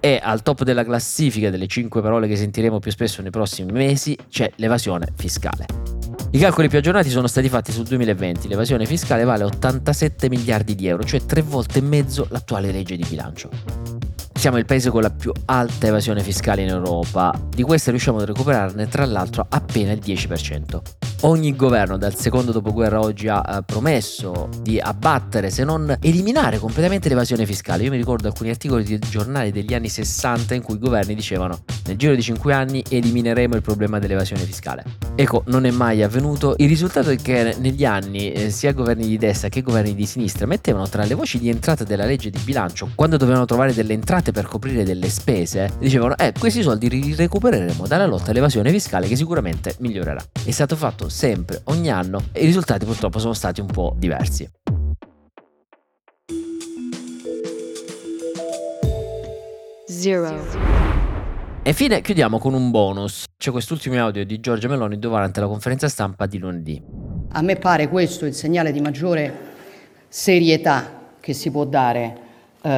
E 0.00 0.20
al 0.22 0.42
top 0.42 0.64
della 0.64 0.84
classifica 0.84 1.50
delle 1.50 1.66
5 1.68 2.02
parole 2.02 2.26
che 2.26 2.36
sentiremo 2.36 2.80
più 2.80 2.90
spesso 2.90 3.22
nei 3.22 3.30
prossimi 3.30 3.70
mesi 3.70 4.18
c'è 4.28 4.50
l'evasione 4.56 5.06
fiscale. 5.14 5.66
I 6.32 6.38
calcoli 6.38 6.68
più 6.68 6.78
aggiornati 6.78 7.08
sono 7.10 7.28
stati 7.28 7.48
fatti 7.48 7.70
sul 7.70 7.84
2020, 7.84 8.48
l'evasione 8.48 8.86
fiscale 8.86 9.22
vale 9.22 9.44
87 9.44 10.28
miliardi 10.28 10.74
di 10.74 10.88
euro, 10.88 11.04
cioè 11.04 11.24
tre 11.24 11.42
volte 11.42 11.78
e 11.78 11.82
mezzo 11.82 12.26
l'attuale 12.30 12.72
legge 12.72 12.96
di 12.96 13.06
bilancio. 13.08 13.48
Siamo 14.34 14.58
il 14.58 14.64
paese 14.64 14.90
con 14.90 15.02
la 15.02 15.10
più 15.10 15.32
alta 15.44 15.86
evasione 15.86 16.22
fiscale 16.22 16.62
in 16.62 16.68
Europa, 16.68 17.32
di 17.48 17.62
questa 17.62 17.90
riusciamo 17.90 18.18
a 18.18 18.24
recuperarne 18.24 18.88
tra 18.88 19.06
l'altro 19.06 19.46
appena 19.48 19.92
il 19.92 20.00
10% 20.04 21.13
ogni 21.22 21.54
governo 21.56 21.96
dal 21.96 22.14
secondo 22.14 22.52
dopoguerra 22.52 23.00
oggi 23.00 23.28
ha 23.28 23.42
eh, 23.46 23.62
promesso 23.62 24.48
di 24.60 24.78
abbattere, 24.78 25.50
se 25.50 25.64
non 25.64 25.96
eliminare 26.00 26.58
completamente 26.58 27.08
l'evasione 27.08 27.46
fiscale. 27.46 27.84
Io 27.84 27.90
mi 27.90 27.96
ricordo 27.96 28.28
alcuni 28.28 28.50
articoli 28.50 28.84
di 28.84 28.98
giornali 28.98 29.50
degli 29.50 29.74
anni 29.74 29.88
60 29.88 30.54
in 30.54 30.62
cui 30.62 30.74
i 30.74 30.78
governi 30.78 31.14
dicevano 31.14 31.62
nel 31.86 31.96
giro 31.96 32.14
di 32.14 32.22
5 32.22 32.52
anni 32.52 32.82
elimineremo 32.88 33.54
il 33.54 33.62
problema 33.62 33.98
dell'evasione 33.98 34.42
fiscale. 34.42 34.84
Ecco, 35.14 35.42
non 35.46 35.66
è 35.66 35.70
mai 35.70 36.02
avvenuto. 36.02 36.54
Il 36.58 36.68
risultato 36.68 37.10
è 37.10 37.16
che 37.16 37.54
negli 37.58 37.84
anni 37.84 38.32
eh, 38.32 38.50
sia 38.50 38.72
governi 38.72 39.06
di 39.06 39.18
destra 39.18 39.48
che 39.48 39.62
governi 39.62 39.94
di 39.94 40.06
sinistra 40.06 40.46
mettevano 40.46 40.88
tra 40.88 41.04
le 41.04 41.14
voci 41.14 41.38
di 41.38 41.48
entrata 41.48 41.84
della 41.84 42.04
legge 42.04 42.30
di 42.30 42.38
bilancio, 42.42 42.90
quando 42.94 43.16
dovevano 43.16 43.44
trovare 43.44 43.72
delle 43.72 43.92
entrate 43.92 44.32
per 44.32 44.46
coprire 44.46 44.84
delle 44.84 45.08
spese, 45.08 45.74
dicevano 45.78 46.16
eh 46.16 46.32
questi 46.38 46.62
soldi 46.62 46.88
li 46.88 47.14
recupereremo 47.14 47.86
dalla 47.86 48.06
lotta 48.06 48.30
all'evasione 48.30 48.70
fiscale 48.70 49.06
che 49.06 49.16
sicuramente 49.16 49.74
migliorerà. 49.78 50.22
È 50.44 50.50
stato 50.50 50.76
fatto 50.76 51.03
sempre, 51.08 51.60
ogni 51.64 51.90
anno, 51.90 52.24
e 52.32 52.42
i 52.42 52.46
risultati 52.46 52.84
purtroppo 52.84 53.18
sono 53.18 53.34
stati 53.34 53.60
un 53.60 53.66
po' 53.66 53.94
diversi. 53.96 54.48
Zero. 59.86 60.72
E 61.62 61.70
infine 61.70 62.02
chiudiamo 62.02 62.38
con 62.38 62.52
un 62.52 62.70
bonus. 62.70 63.24
C'è 63.38 63.50
quest'ultimo 63.50 63.98
audio 63.98 64.24
di 64.26 64.38
Giorgia 64.38 64.68
Meloni 64.68 64.98
durante 64.98 65.40
la 65.40 65.46
conferenza 65.46 65.88
stampa 65.88 66.26
di 66.26 66.38
lunedì. 66.38 66.82
A 67.30 67.40
me 67.40 67.56
pare 67.56 67.88
questo 67.88 68.26
il 68.26 68.34
segnale 68.34 68.70
di 68.70 68.80
maggiore 68.80 69.52
serietà 70.08 71.12
che 71.20 71.32
si 71.32 71.50
può 71.50 71.64
dare 71.64 72.18
eh, 72.60 72.70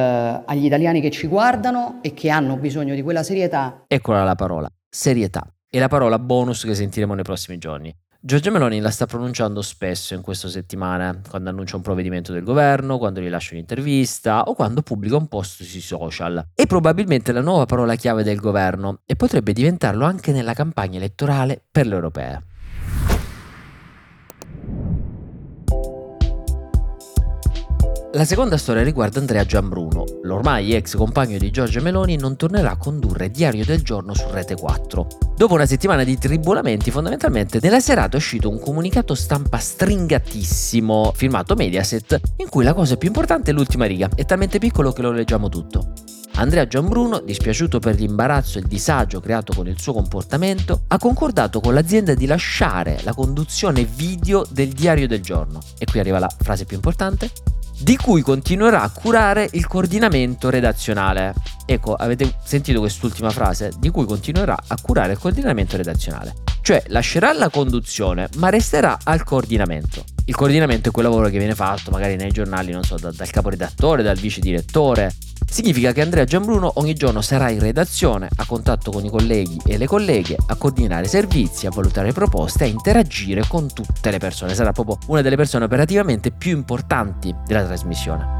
agli 0.45 0.65
italiani 0.65 1.01
che 1.01 1.11
ci 1.11 1.27
guardano 1.27 1.99
e 2.01 2.13
che 2.13 2.29
hanno 2.29 2.55
bisogno 2.55 2.95
di 2.95 3.01
quella 3.01 3.23
serietà. 3.23 3.83
Eccola 3.87 4.23
la 4.23 4.35
parola, 4.35 4.69
serietà. 4.89 5.45
E 5.69 5.79
la 5.79 5.89
parola 5.89 6.17
bonus 6.17 6.63
che 6.63 6.73
sentiremo 6.73 7.13
nei 7.13 7.23
prossimi 7.23 7.57
giorni. 7.57 7.93
Giorgia 8.27 8.51
Meloni 8.51 8.81
la 8.81 8.91
sta 8.91 9.05
pronunciando 9.05 9.61
spesso 9.61 10.13
in 10.13 10.21
queste 10.21 10.49
settimane, 10.49 11.21
quando 11.29 11.49
annuncia 11.49 11.77
un 11.77 11.81
provvedimento 11.81 12.33
del 12.33 12.43
governo, 12.43 12.97
quando 12.97 13.21
rilascia 13.21 13.53
un'intervista 13.53 14.41
o 14.41 14.53
quando 14.53 14.81
pubblica 14.81 15.15
un 15.15 15.29
post 15.29 15.63
sui 15.63 15.79
social. 15.79 16.45
È 16.53 16.67
probabilmente 16.67 17.31
la 17.31 17.39
nuova 17.39 17.65
parola 17.65 17.95
chiave 17.95 18.23
del 18.23 18.41
governo 18.41 18.99
e 19.05 19.15
potrebbe 19.15 19.53
diventarlo 19.53 20.03
anche 20.03 20.33
nella 20.33 20.53
campagna 20.53 20.97
elettorale 20.97 21.63
per 21.71 21.87
le 21.87 21.95
europee. 21.95 22.43
La 28.17 28.25
seconda 28.25 28.57
storia 28.57 28.81
riguarda 28.81 29.19
Andrea 29.19 29.45
Giambruno. 29.45 30.03
L'ormai 30.23 30.73
ex 30.73 30.95
compagno 30.95 31.37
di 31.37 31.51
Giorgia 31.51 31.81
Meloni 31.81 32.15
non 32.15 32.35
tornerà 32.35 32.71
a 32.71 32.77
condurre 32.77 33.29
Diario 33.29 33.63
del 33.63 33.83
Giorno 33.83 34.15
su 34.15 34.25
Rete 34.31 34.55
4. 34.55 35.07
Dopo 35.35 35.53
una 35.53 35.67
settimana 35.67 36.03
di 36.03 36.17
tribulamenti, 36.17 36.89
fondamentalmente 36.89 37.59
nella 37.61 37.79
serata 37.79 38.15
è 38.15 38.19
uscito 38.19 38.49
un 38.49 38.59
comunicato 38.59 39.13
stampa 39.13 39.59
stringatissimo, 39.59 41.11
firmato 41.15 41.53
Mediaset, 41.53 42.19
in 42.37 42.49
cui 42.49 42.63
la 42.63 42.73
cosa 42.73 42.97
più 42.97 43.09
importante 43.09 43.51
è 43.51 43.53
l'ultima 43.53 43.85
riga. 43.85 44.09
È 44.15 44.25
talmente 44.25 44.57
piccolo 44.57 44.93
che 44.93 45.03
lo 45.03 45.11
leggiamo 45.11 45.47
tutto. 45.47 45.93
Andrea 46.37 46.65
Giambruno, 46.65 47.19
dispiaciuto 47.19 47.77
per 47.77 47.99
l'imbarazzo 47.99 48.57
e 48.57 48.61
il 48.61 48.67
disagio 48.67 49.19
creato 49.19 49.53
con 49.53 49.67
il 49.67 49.79
suo 49.79 49.93
comportamento, 49.93 50.85
ha 50.87 50.97
concordato 50.97 51.59
con 51.59 51.75
l'azienda 51.75 52.15
di 52.15 52.25
lasciare 52.25 52.99
la 53.03 53.13
conduzione 53.13 53.83
video 53.83 54.43
del 54.49 54.69
diario 54.69 55.07
del 55.07 55.21
giorno. 55.21 55.61
E 55.77 55.85
qui 55.85 55.99
arriva 55.99 56.17
la 56.17 56.31
frase 56.35 56.65
più 56.65 56.77
importante 56.77 57.29
di 57.79 57.95
cui 57.95 58.21
continuerà 58.21 58.81
a 58.81 58.89
curare 58.89 59.47
il 59.51 59.67
coordinamento 59.67 60.49
redazionale. 60.49 61.33
Ecco, 61.65 61.93
avete 61.93 62.35
sentito 62.43 62.79
quest'ultima 62.79 63.29
frase? 63.29 63.71
Di 63.77 63.89
cui 63.89 64.05
continuerà 64.05 64.57
a 64.67 64.77
curare 64.81 65.13
il 65.13 65.19
coordinamento 65.19 65.77
redazionale. 65.77 66.33
Cioè 66.61 66.83
lascerà 66.87 67.31
la 67.33 67.49
conduzione, 67.49 68.27
ma 68.37 68.49
resterà 68.49 68.97
al 69.03 69.23
coordinamento. 69.23 70.03
Il 70.25 70.35
coordinamento 70.35 70.89
è 70.89 70.91
quel 70.91 71.05
lavoro 71.05 71.29
che 71.29 71.37
viene 71.37 71.55
fatto 71.55 71.91
magari 71.91 72.15
nei 72.15 72.31
giornali, 72.31 72.71
non 72.71 72.83
so, 72.83 72.97
dal, 72.97 73.13
dal 73.13 73.29
caporedattore, 73.29 74.03
dal 74.03 74.17
vice 74.17 74.41
direttore, 74.41 75.13
Significa 75.49 75.91
che 75.91 76.01
Andrea 76.01 76.25
Gianbruno 76.25 76.73
ogni 76.75 76.93
giorno 76.93 77.21
sarà 77.21 77.49
in 77.49 77.59
redazione, 77.59 78.29
a 78.35 78.45
contatto 78.45 78.91
con 78.91 79.03
i 79.05 79.09
colleghi 79.09 79.59
e 79.65 79.77
le 79.77 79.87
colleghe, 79.87 80.35
a 80.45 80.55
coordinare 80.55 81.07
servizi, 81.07 81.65
a 81.65 81.71
valutare 81.71 82.11
proposte, 82.11 82.65
a 82.65 82.67
interagire 82.67 83.43
con 83.47 83.71
tutte 83.73 84.11
le 84.11 84.19
persone. 84.19 84.53
Sarà 84.53 84.71
proprio 84.71 84.97
una 85.07 85.21
delle 85.21 85.35
persone 85.35 85.65
operativamente 85.65 86.31
più 86.31 86.55
importanti 86.55 87.33
della 87.45 87.65
trasmissione. 87.65 88.36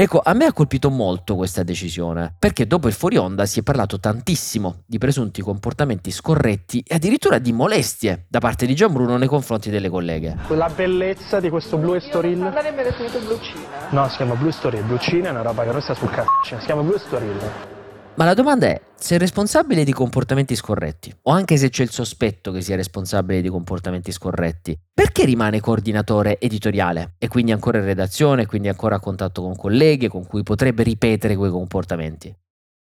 Ecco, 0.00 0.22
a 0.24 0.32
me 0.32 0.46
ha 0.46 0.52
colpito 0.54 0.88
molto 0.88 1.36
questa 1.36 1.62
decisione, 1.62 2.32
perché 2.38 2.66
dopo 2.66 2.88
il 2.88 2.94
fuori 2.94 3.18
onda 3.18 3.44
si 3.44 3.60
è 3.60 3.62
parlato 3.62 4.00
tantissimo 4.00 4.84
di 4.86 4.96
presunti 4.96 5.42
comportamenti 5.42 6.10
scorretti 6.10 6.82
e 6.86 6.94
addirittura 6.94 7.36
di 7.36 7.52
molestie 7.52 8.24
da 8.26 8.38
parte 8.38 8.64
di 8.64 8.74
Gian 8.74 8.94
Bruno 8.94 9.18
nei 9.18 9.28
confronti 9.28 9.68
delle 9.68 9.90
colleghe. 9.90 10.38
La 10.48 10.70
bellezza 10.74 11.38
di 11.38 11.50
questo 11.50 11.76
Blue 11.76 11.98
Estoril. 11.98 12.38
Non 12.38 12.50
l'avrebbe 12.50 12.82
definito 12.82 13.18
blucina? 13.18 13.90
No, 13.90 14.08
si 14.08 14.16
chiama 14.16 14.36
Blue 14.36 14.48
Estoril, 14.48 14.84
blucina 14.84 15.28
è 15.28 15.32
una 15.32 15.42
roba 15.42 15.64
che 15.64 15.72
resta 15.72 15.92
sul 15.92 16.08
cazzo, 16.08 16.30
si 16.44 16.64
chiama 16.64 16.80
Blue 16.80 16.96
Estoril. 16.96 17.79
Ma 18.16 18.26
la 18.26 18.34
domanda 18.34 18.66
è, 18.66 18.80
se 18.96 19.14
è 19.14 19.18
responsabile 19.18 19.82
di 19.82 19.92
comportamenti 19.92 20.54
scorretti, 20.54 21.14
o 21.22 21.30
anche 21.30 21.56
se 21.56 21.70
c'è 21.70 21.84
il 21.84 21.90
sospetto 21.90 22.52
che 22.52 22.60
sia 22.60 22.76
responsabile 22.76 23.40
di 23.40 23.48
comportamenti 23.48 24.12
scorretti, 24.12 24.78
perché 24.92 25.24
rimane 25.24 25.60
coordinatore 25.60 26.38
editoriale 26.38 27.14
e 27.16 27.28
quindi 27.28 27.52
ancora 27.52 27.78
in 27.78 27.84
redazione, 27.84 28.44
quindi 28.44 28.68
ancora 28.68 28.96
a 28.96 29.00
contatto 29.00 29.40
con 29.40 29.56
colleghe 29.56 30.08
con 30.08 30.26
cui 30.26 30.42
potrebbe 30.42 30.82
ripetere 30.82 31.34
quei 31.34 31.50
comportamenti? 31.50 32.34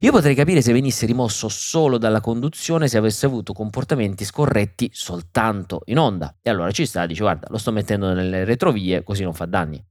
Io 0.03 0.13
potrei 0.13 0.35
capire 0.35 0.63
se 0.63 0.73
venisse 0.73 1.05
rimosso 1.05 1.49
solo 1.51 1.99
dalla 1.99 2.23
conduzione 2.23 2.89
se 2.89 2.97
avesse 2.97 3.27
avuto 3.27 3.53
comportamenti 3.53 4.25
scorretti 4.25 4.89
soltanto 4.93 5.83
in 5.85 5.99
onda. 5.99 6.35
E 6.41 6.49
allora 6.49 6.71
ci 6.71 6.87
sta, 6.87 7.05
dice 7.05 7.21
guarda, 7.21 7.49
lo 7.51 7.59
sto 7.59 7.71
mettendo 7.71 8.13
nelle 8.15 8.45
retrovie 8.45 9.05
così 9.05 9.23
non 9.23 9.35
fa 9.35 9.45
danni. 9.45 9.85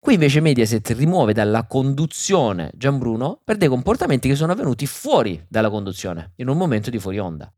Qui 0.00 0.14
invece 0.14 0.40
Mediaset 0.40 0.88
rimuove 0.90 1.32
dalla 1.32 1.66
conduzione 1.66 2.70
Gianbruno 2.76 3.40
per 3.44 3.56
dei 3.56 3.68
comportamenti 3.68 4.28
che 4.28 4.36
sono 4.36 4.52
avvenuti 4.52 4.86
fuori 4.86 5.44
dalla 5.48 5.70
conduzione, 5.70 6.32
in 6.36 6.48
un 6.48 6.56
momento 6.56 6.88
di 6.88 7.00
fuori 7.00 7.18
onda. 7.18 7.52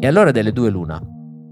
E 0.00 0.06
allora 0.06 0.30
delle 0.30 0.52
due 0.52 0.70
l'una. 0.70 1.00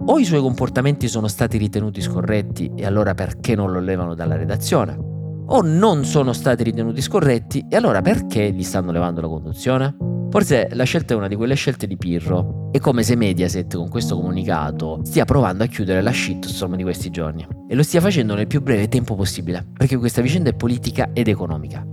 O 0.06 0.18
i 0.18 0.24
suoi 0.24 0.40
comportamenti 0.40 1.08
sono 1.08 1.28
stati 1.28 1.58
ritenuti 1.58 2.00
scorretti 2.00 2.72
e 2.74 2.86
allora 2.86 3.12
perché 3.12 3.54
non 3.54 3.70
lo 3.70 3.80
levano 3.80 4.14
dalla 4.14 4.34
redazione? 4.34 4.96
O 4.96 5.60
non 5.60 6.06
sono 6.06 6.32
stati 6.32 6.62
ritenuti 6.62 7.02
scorretti 7.02 7.66
e 7.68 7.76
allora 7.76 8.00
perché 8.00 8.50
gli 8.50 8.62
stanno 8.62 8.92
levando 8.92 9.20
la 9.20 9.28
conduzione? 9.28 9.94
Forse 10.30 10.70
la 10.72 10.84
scelta 10.84 11.12
è 11.12 11.16
una 11.18 11.28
di 11.28 11.36
quelle 11.36 11.54
scelte 11.54 11.86
di 11.86 11.98
Pirro. 11.98 12.59
È 12.72 12.78
come 12.78 13.02
se 13.02 13.16
Mediaset 13.16 13.74
con 13.74 13.88
questo 13.88 14.14
comunicato 14.14 15.00
stia 15.02 15.24
provando 15.24 15.64
a 15.64 15.66
chiudere 15.66 16.02
la 16.02 16.12
shitstorm 16.12 16.76
di 16.76 16.84
questi 16.84 17.10
giorni. 17.10 17.44
E 17.68 17.74
lo 17.74 17.82
stia 17.82 18.00
facendo 18.00 18.36
nel 18.36 18.46
più 18.46 18.62
breve 18.62 18.86
tempo 18.86 19.16
possibile, 19.16 19.66
perché 19.76 19.96
questa 19.96 20.22
vicenda 20.22 20.50
è 20.50 20.54
politica 20.54 21.10
ed 21.12 21.26
economica. 21.26 21.84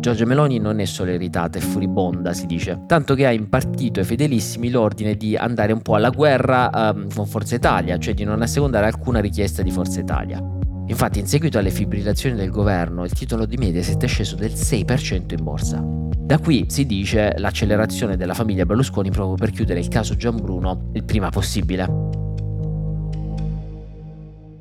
Giorgia 0.00 0.24
Meloni 0.24 0.58
non 0.58 0.80
è 0.80 0.86
solo 0.86 1.10
irritata, 1.10 1.58
è 1.58 1.60
furibonda, 1.60 2.32
si 2.32 2.46
dice, 2.46 2.82
tanto 2.86 3.14
che 3.14 3.26
ha 3.26 3.30
impartito 3.30 4.00
ai 4.00 4.06
fedelissimi 4.06 4.70
l'ordine 4.70 5.16
di 5.16 5.36
andare 5.36 5.74
un 5.74 5.82
po' 5.82 5.96
alla 5.96 6.08
guerra 6.08 6.70
um, 6.72 7.12
con 7.14 7.26
Forza 7.26 7.54
Italia, 7.54 7.98
cioè 7.98 8.14
di 8.14 8.24
non 8.24 8.40
assecondare 8.40 8.86
alcuna 8.86 9.20
richiesta 9.20 9.60
di 9.60 9.70
Forza 9.70 10.00
Italia. 10.00 10.42
Infatti, 10.86 11.20
in 11.20 11.26
seguito 11.26 11.58
alle 11.58 11.70
fibrillazioni 11.70 12.34
del 12.36 12.50
governo, 12.50 13.04
il 13.04 13.12
titolo 13.12 13.46
di 13.46 13.56
Mediaset 13.56 14.02
è 14.02 14.06
sceso 14.06 14.36
del 14.36 14.52
6% 14.52 15.34
in 15.36 15.42
borsa. 15.42 15.82
Da 16.32 16.38
qui 16.38 16.66
si 16.68 16.86
dice 16.86 17.34
l'accelerazione 17.36 18.16
della 18.16 18.34
famiglia 18.34 18.64
Berlusconi 18.64 19.10
proprio 19.10 19.36
per 19.36 19.50
chiudere 19.50 19.80
il 19.80 19.88
caso 19.88 20.16
Gianbruno 20.16 20.90
il 20.94 21.04
prima 21.04 21.30
possibile. 21.30 22.10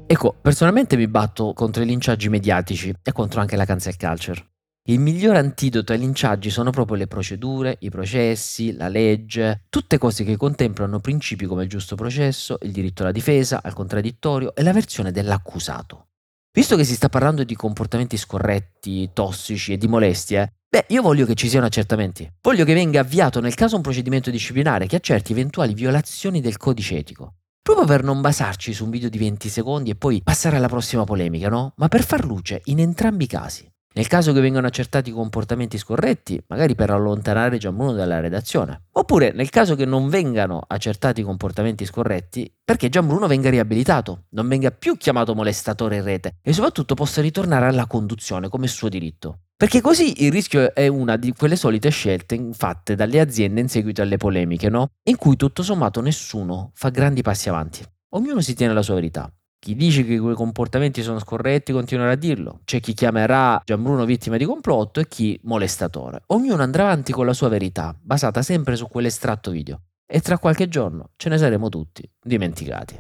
Ecco, 0.06 0.36
personalmente 0.42 0.98
mi 0.98 1.08
batto 1.08 1.54
contro 1.54 1.84
i 1.84 1.86
linciaggi 1.86 2.28
mediatici 2.28 2.94
e 3.02 3.12
contro 3.14 3.40
anche 3.40 3.56
la 3.56 3.64
cancel 3.64 3.96
culture. 3.96 4.46
Il 4.90 5.00
miglior 5.00 5.36
antidoto 5.36 5.94
ai 5.94 6.00
linciaggi 6.00 6.50
sono 6.50 6.72
proprio 6.72 6.98
le 6.98 7.08
procedure, 7.08 7.78
i 7.82 7.90
processi, 7.90 8.76
la 8.76 8.90
legge, 8.90 9.66
tutte 9.70 9.98
cose 9.98 10.24
che 10.24 10.36
contemplano 10.36 11.00
principi 11.00 11.46
come 11.46 11.64
il 11.64 11.70
giusto 11.70 11.96
processo, 11.96 12.58
il 12.64 12.72
diritto 12.72 13.04
alla 13.04 13.12
difesa, 13.12 13.62
al 13.64 13.74
contraddittorio 13.74 14.56
e 14.56 14.64
la 14.64 14.74
versione 14.74 15.12
dell'accusato. 15.12 16.08
Visto 16.54 16.76
che 16.76 16.84
si 16.84 16.96
sta 16.96 17.08
parlando 17.08 17.46
di 17.46 17.56
comportamenti 17.56 18.18
scorretti, 18.18 19.12
tossici 19.14 19.72
e 19.72 19.78
di 19.78 19.88
molestie, 19.88 20.56
beh, 20.70 20.88
io 20.90 21.02
voglio 21.02 21.26
che 21.26 21.34
ci 21.34 21.48
siano 21.48 21.66
accertamenti. 21.68 22.30
Voglio 22.42 22.66
che 22.66 22.74
venga 22.74 23.00
avviato 23.00 23.40
nel 23.40 23.56
caso 23.56 23.78
un 23.78 23.82
procedimento 23.82 24.30
disciplinare 24.30 24.86
che 24.86 24.98
accerti 24.98 25.32
eventuali 25.32 25.74
violazioni 25.74 26.42
del 26.42 26.58
codice 26.58 26.98
etico. 26.98 27.36
Proprio 27.62 27.86
per 27.86 28.04
non 28.04 28.20
basarci 28.20 28.74
su 28.74 28.84
un 28.84 28.90
video 28.90 29.08
di 29.08 29.18
20 29.18 29.48
secondi 29.48 29.92
e 29.92 29.96
poi 29.96 30.22
passare 30.22 30.58
alla 30.58 30.68
prossima 30.68 31.06
polemica, 31.06 31.48
no? 31.48 31.72
Ma 31.78 31.88
per 31.88 32.04
far 32.04 32.26
luce 32.26 32.60
in 32.66 32.80
entrambi 32.80 33.24
i 33.24 33.28
casi. 33.28 33.72
Nel 33.94 34.08
caso 34.08 34.32
che 34.32 34.40
vengano 34.40 34.68
accertati 34.68 35.12
comportamenti 35.12 35.78
scorretti, 35.78 36.42
magari 36.48 36.76
per 36.76 36.92
allontanare 36.92 37.58
Gianbruno 37.58 37.92
dalla 37.92 38.22
redazione. 38.22 38.84
Oppure 38.94 39.34
nel 39.34 39.50
caso 39.50 39.76
che 39.76 39.84
non 39.84 40.08
vengano 40.08 40.62
accertati 40.66 41.22
comportamenti 41.24 41.86
scorretti, 41.86 42.50
perché 42.64 42.88
Gianbruno 42.88 43.28
venga 43.28 43.50
riabilitato, 43.50 44.28
non 44.30 44.48
venga 44.48 44.72
più 44.72 44.96
chiamato 44.96 45.36
molestatore 45.36 45.98
in 45.98 46.04
rete 46.04 46.36
e 46.42 46.54
soprattutto 46.54 46.94
possa 46.94 47.22
ritornare 47.22 47.66
alla 47.66 47.86
conduzione 47.86 48.48
come 48.48 48.68
suo 48.68 48.88
diritto. 48.88 49.40
Perché 49.58 49.82
così 49.82 50.24
il 50.24 50.32
rischio 50.32 50.74
è 50.74 50.88
una 50.88 51.18
di 51.18 51.34
quelle 51.34 51.58
solite 51.58 51.90
scelte 51.90 52.50
fatte 52.54 52.96
dalle 52.96 53.20
aziende 53.20 53.60
in 53.60 53.68
seguito 53.68 54.02
alle 54.02 54.18
polemiche, 54.18 54.70
no? 54.70 54.88
In 55.04 55.18
cui 55.18 55.36
tutto 55.36 55.64
sommato 55.64 56.00
nessuno 56.00 56.72
fa 56.76 56.90
grandi 56.90 57.22
passi 57.22 57.50
avanti. 57.50 57.84
Ognuno 58.14 58.40
si 58.40 58.56
tiene 58.56 58.74
la 58.74 58.82
sua 58.82 58.96
verità. 58.96 59.32
Chi 59.64 59.76
dice 59.76 60.04
che 60.04 60.18
quei 60.18 60.34
comportamenti 60.34 61.04
sono 61.04 61.20
scorretti 61.20 61.72
continuerà 61.72 62.14
a 62.14 62.16
dirlo. 62.16 62.62
C'è 62.66 62.80
chi 62.80 62.96
chiamerà 62.96 63.62
Gianbruno 63.64 64.06
vittima 64.06 64.36
di 64.38 64.44
complotto 64.44 65.00
e 65.00 65.08
chi 65.08 65.40
molestatore. 65.44 66.24
Ognuno 66.30 66.64
andrà 66.64 66.86
avanti 66.86 67.12
con 67.12 67.28
la 67.28 67.34
sua 67.34 67.48
verità, 67.48 67.96
basata 68.02 68.42
sempre 68.42 68.76
su 68.76 68.88
quell'estratto 68.88 69.52
video. 69.52 69.82
E 70.08 70.20
tra 70.20 70.40
qualche 70.40 70.68
giorno 70.68 71.12
ce 71.16 71.30
ne 71.30 71.38
saremo 71.38 71.70
tutti 71.70 72.04
dimenticati. 72.20 73.00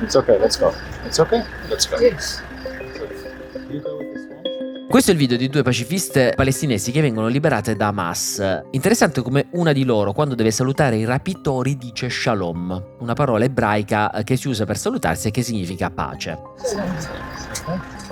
It's 0.00 0.16
okay, 0.16 0.36
let's 0.40 0.58
go. 0.58 0.72
It's 1.06 1.20
okay, 1.20 1.44
let's 1.68 1.88
go. 1.88 1.96
Yes. 2.00 2.42
Questo 4.90 5.12
è 5.12 5.14
il 5.14 5.20
video 5.20 5.36
di 5.36 5.48
due 5.48 5.62
pacifiste 5.62 6.32
palestinesi 6.34 6.90
che 6.90 7.00
vengono 7.00 7.28
liberate 7.28 7.76
da 7.76 7.86
Hamas. 7.86 8.64
Interessante 8.72 9.22
come 9.22 9.46
una 9.52 9.70
di 9.70 9.84
loro, 9.84 10.12
quando 10.12 10.34
deve 10.34 10.50
salutare 10.50 10.96
i 10.96 11.04
rapitori, 11.04 11.76
dice 11.76 12.10
shalom, 12.10 12.96
una 12.98 13.12
parola 13.12 13.44
ebraica 13.44 14.10
che 14.24 14.34
si 14.34 14.48
usa 14.48 14.64
per 14.64 14.76
salutarsi 14.76 15.28
e 15.28 15.30
che 15.30 15.42
significa 15.42 15.90
pace. 15.90 16.36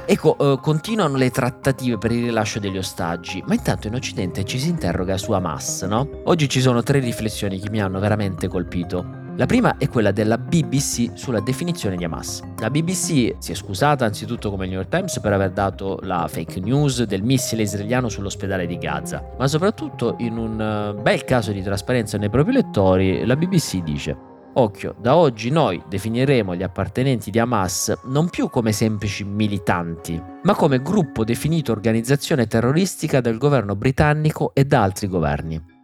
Ecco, 0.06 0.38
eh, 0.38 0.61
continuano 0.62 1.16
le 1.16 1.30
trattative 1.30 1.99
per 1.99 2.12
il 2.12 2.26
rilascio 2.26 2.61
degli 2.61 2.78
ostaggi, 2.78 3.42
ma 3.44 3.54
intanto 3.54 3.88
in 3.88 3.94
Occidente 3.94 4.44
ci 4.44 4.61
si 4.61 4.68
interroga 4.68 5.18
su 5.18 5.32
Hamas, 5.32 5.82
no? 5.82 6.08
Oggi 6.26 6.49
ci 6.49 6.61
sono 6.61 6.85
tre 6.85 7.00
riflessioni 7.00 7.58
che 7.58 7.70
mi 7.70 7.82
hanno 7.82 7.99
veramente 7.99 8.47
colpito. 8.47 9.27
La 9.38 9.47
prima 9.47 9.76
è 9.76 9.88
quella 9.88 10.11
della 10.11 10.37
BBC 10.37 11.12
sulla 11.14 11.38
definizione 11.38 11.95
di 11.95 12.02
Hamas. 12.02 12.42
La 12.59 12.71
BBC 12.71 13.37
si 13.38 13.52
è 13.52 13.54
scusata 13.54 14.04
anzitutto 14.04 14.50
come 14.50 14.64
il 14.64 14.71
New 14.71 14.80
York 14.80 14.90
Times 14.90 15.21
per 15.21 15.33
aver 15.33 15.52
dato 15.52 16.00
la 16.02 16.26
fake 16.26 16.59
news 16.59 17.04
del 17.04 17.23
missile 17.23 17.62
israeliano 17.62 18.09
sull'ospedale 18.09 18.66
di 18.66 18.76
Gaza, 18.78 19.25
ma 19.38 19.47
soprattutto 19.47 20.16
in 20.18 20.37
un 20.37 20.61
eh, 20.61 21.00
bel 21.00 21.23
caso 21.23 21.52
di 21.52 21.62
trasparenza 21.62 22.18
nei 22.18 22.30
propri 22.30 22.52
lettori, 22.52 23.25
la 23.25 23.37
BBC 23.37 23.80
dice 23.85 24.16
Occhio, 24.54 24.97
da 24.99 25.14
oggi 25.14 25.50
noi 25.50 25.80
definiremo 25.88 26.57
gli 26.57 26.64
appartenenti 26.64 27.30
di 27.30 27.38
Hamas 27.38 27.97
non 28.07 28.30
più 28.30 28.50
come 28.50 28.73
semplici 28.73 29.23
militanti, 29.23 30.21
ma 30.42 30.54
come 30.57 30.83
gruppo 30.83 31.23
definito 31.23 31.71
organizzazione 31.71 32.49
terroristica 32.49 33.21
del 33.21 33.38
governo 33.38 33.76
britannico 33.76 34.50
e 34.52 34.64
da 34.64 34.83
altri 34.83 35.07
governi. 35.07 35.76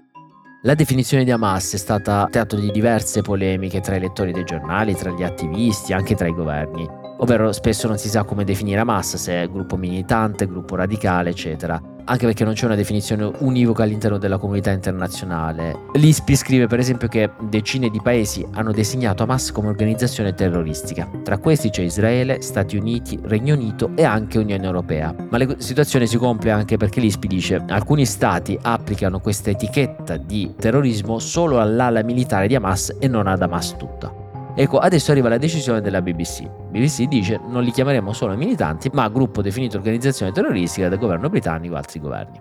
La 0.67 0.75
definizione 0.75 1.25
di 1.25 1.31
Hamas 1.31 1.75
è 1.75 1.77
stata 1.77 2.27
teatro 2.31 2.59
di 2.59 2.71
diverse 2.71 3.21
polemiche 3.21 3.81
tra 3.81 3.97
i 3.97 4.01
lettori 4.01 4.33
dei 4.33 4.45
giornali, 4.45 4.95
tra 4.95 5.11
gli 5.11 5.23
attivisti, 5.23 5.93
anche 5.93 6.15
tra 6.15 6.27
i 6.27 6.33
governi, 6.33 6.89
ovvero 7.19 7.53
spesso 7.53 7.87
non 7.87 7.99
si 7.99 8.09
sa 8.09 8.25
come 8.25 8.45
definire 8.45 8.81
Hamas, 8.81 9.17
se 9.17 9.43
è 9.43 9.47
gruppo 9.51 9.77
militante, 9.77 10.47
gruppo 10.47 10.77
radicale, 10.77 11.29
eccetera 11.29 11.94
anche 12.05 12.27
perché 12.27 12.45
non 12.45 12.55
c'è 12.55 12.67
una 12.67 12.75
definizione 12.75 13.31
univoca 13.39 13.83
all'interno 13.83 14.19
della 14.19 14.39
comunità 14.39 14.71
internazionale. 14.71 15.75
L'ISPI 15.95 16.37
scrive 16.37 16.67
per 16.67 16.79
esempio 16.79 17.09
che 17.09 17.31
decine 17.43 17.89
di 17.89 18.01
paesi 18.03 18.47
hanno 18.53 18.73
designato 18.73 19.23
Hamas 19.23 19.53
come 19.53 19.69
organizzazione 19.69 20.35
terroristica. 20.35 21.09
Tra 21.23 21.39
questi 21.39 21.71
c'è 21.71 21.83
Israele, 21.83 22.41
Stati 22.43 22.77
Uniti, 22.77 23.19
Regno 23.23 23.55
Unito 23.55 23.93
e 23.95 24.05
anche 24.05 24.39
Unione 24.39 24.65
Europea. 24.65 25.15
Ma 25.31 25.39
la 25.39 25.55
situazione 25.59 26.07
si 26.07 26.17
compie 26.17 26.51
anche 26.51 26.77
perché 26.77 27.01
l'ISPI 27.01 27.29
dice 27.29 27.65
alcuni 27.69 28.05
stati 28.07 28.59
applicano 28.61 29.21
questa 29.21 29.51
etichetta 29.51 30.17
di 30.17 30.55
terrorismo 30.59 31.19
solo 31.19 31.61
all'ala 31.61 32.03
militare 32.03 32.47
di 32.47 32.55
Hamas 32.55 32.97
e 32.99 33.09
non 33.09 33.27
ad 33.27 33.43
Hamas 33.43 33.77
tutta. 33.77 34.24
Ecco, 34.57 34.79
adesso 34.79 35.11
arriva 35.11 35.29
la 35.29 35.39
decisione 35.39 35.81
della 35.81 36.01
BBC. 36.01 36.49
BBC 36.71 37.09
dice 37.09 37.41
non 37.49 37.65
li 37.65 37.73
chiameremo 37.73 38.13
solo 38.13 38.37
militanti, 38.37 38.89
ma 38.93 39.09
gruppo 39.09 39.43
definito 39.43 39.77
organizzazione 39.77 40.31
terroristica 40.31 40.89
del 40.89 40.99
governo 40.99 41.29
britannico 41.29 41.75
e 41.75 41.79
altri 41.79 41.99
governi. 41.99 42.41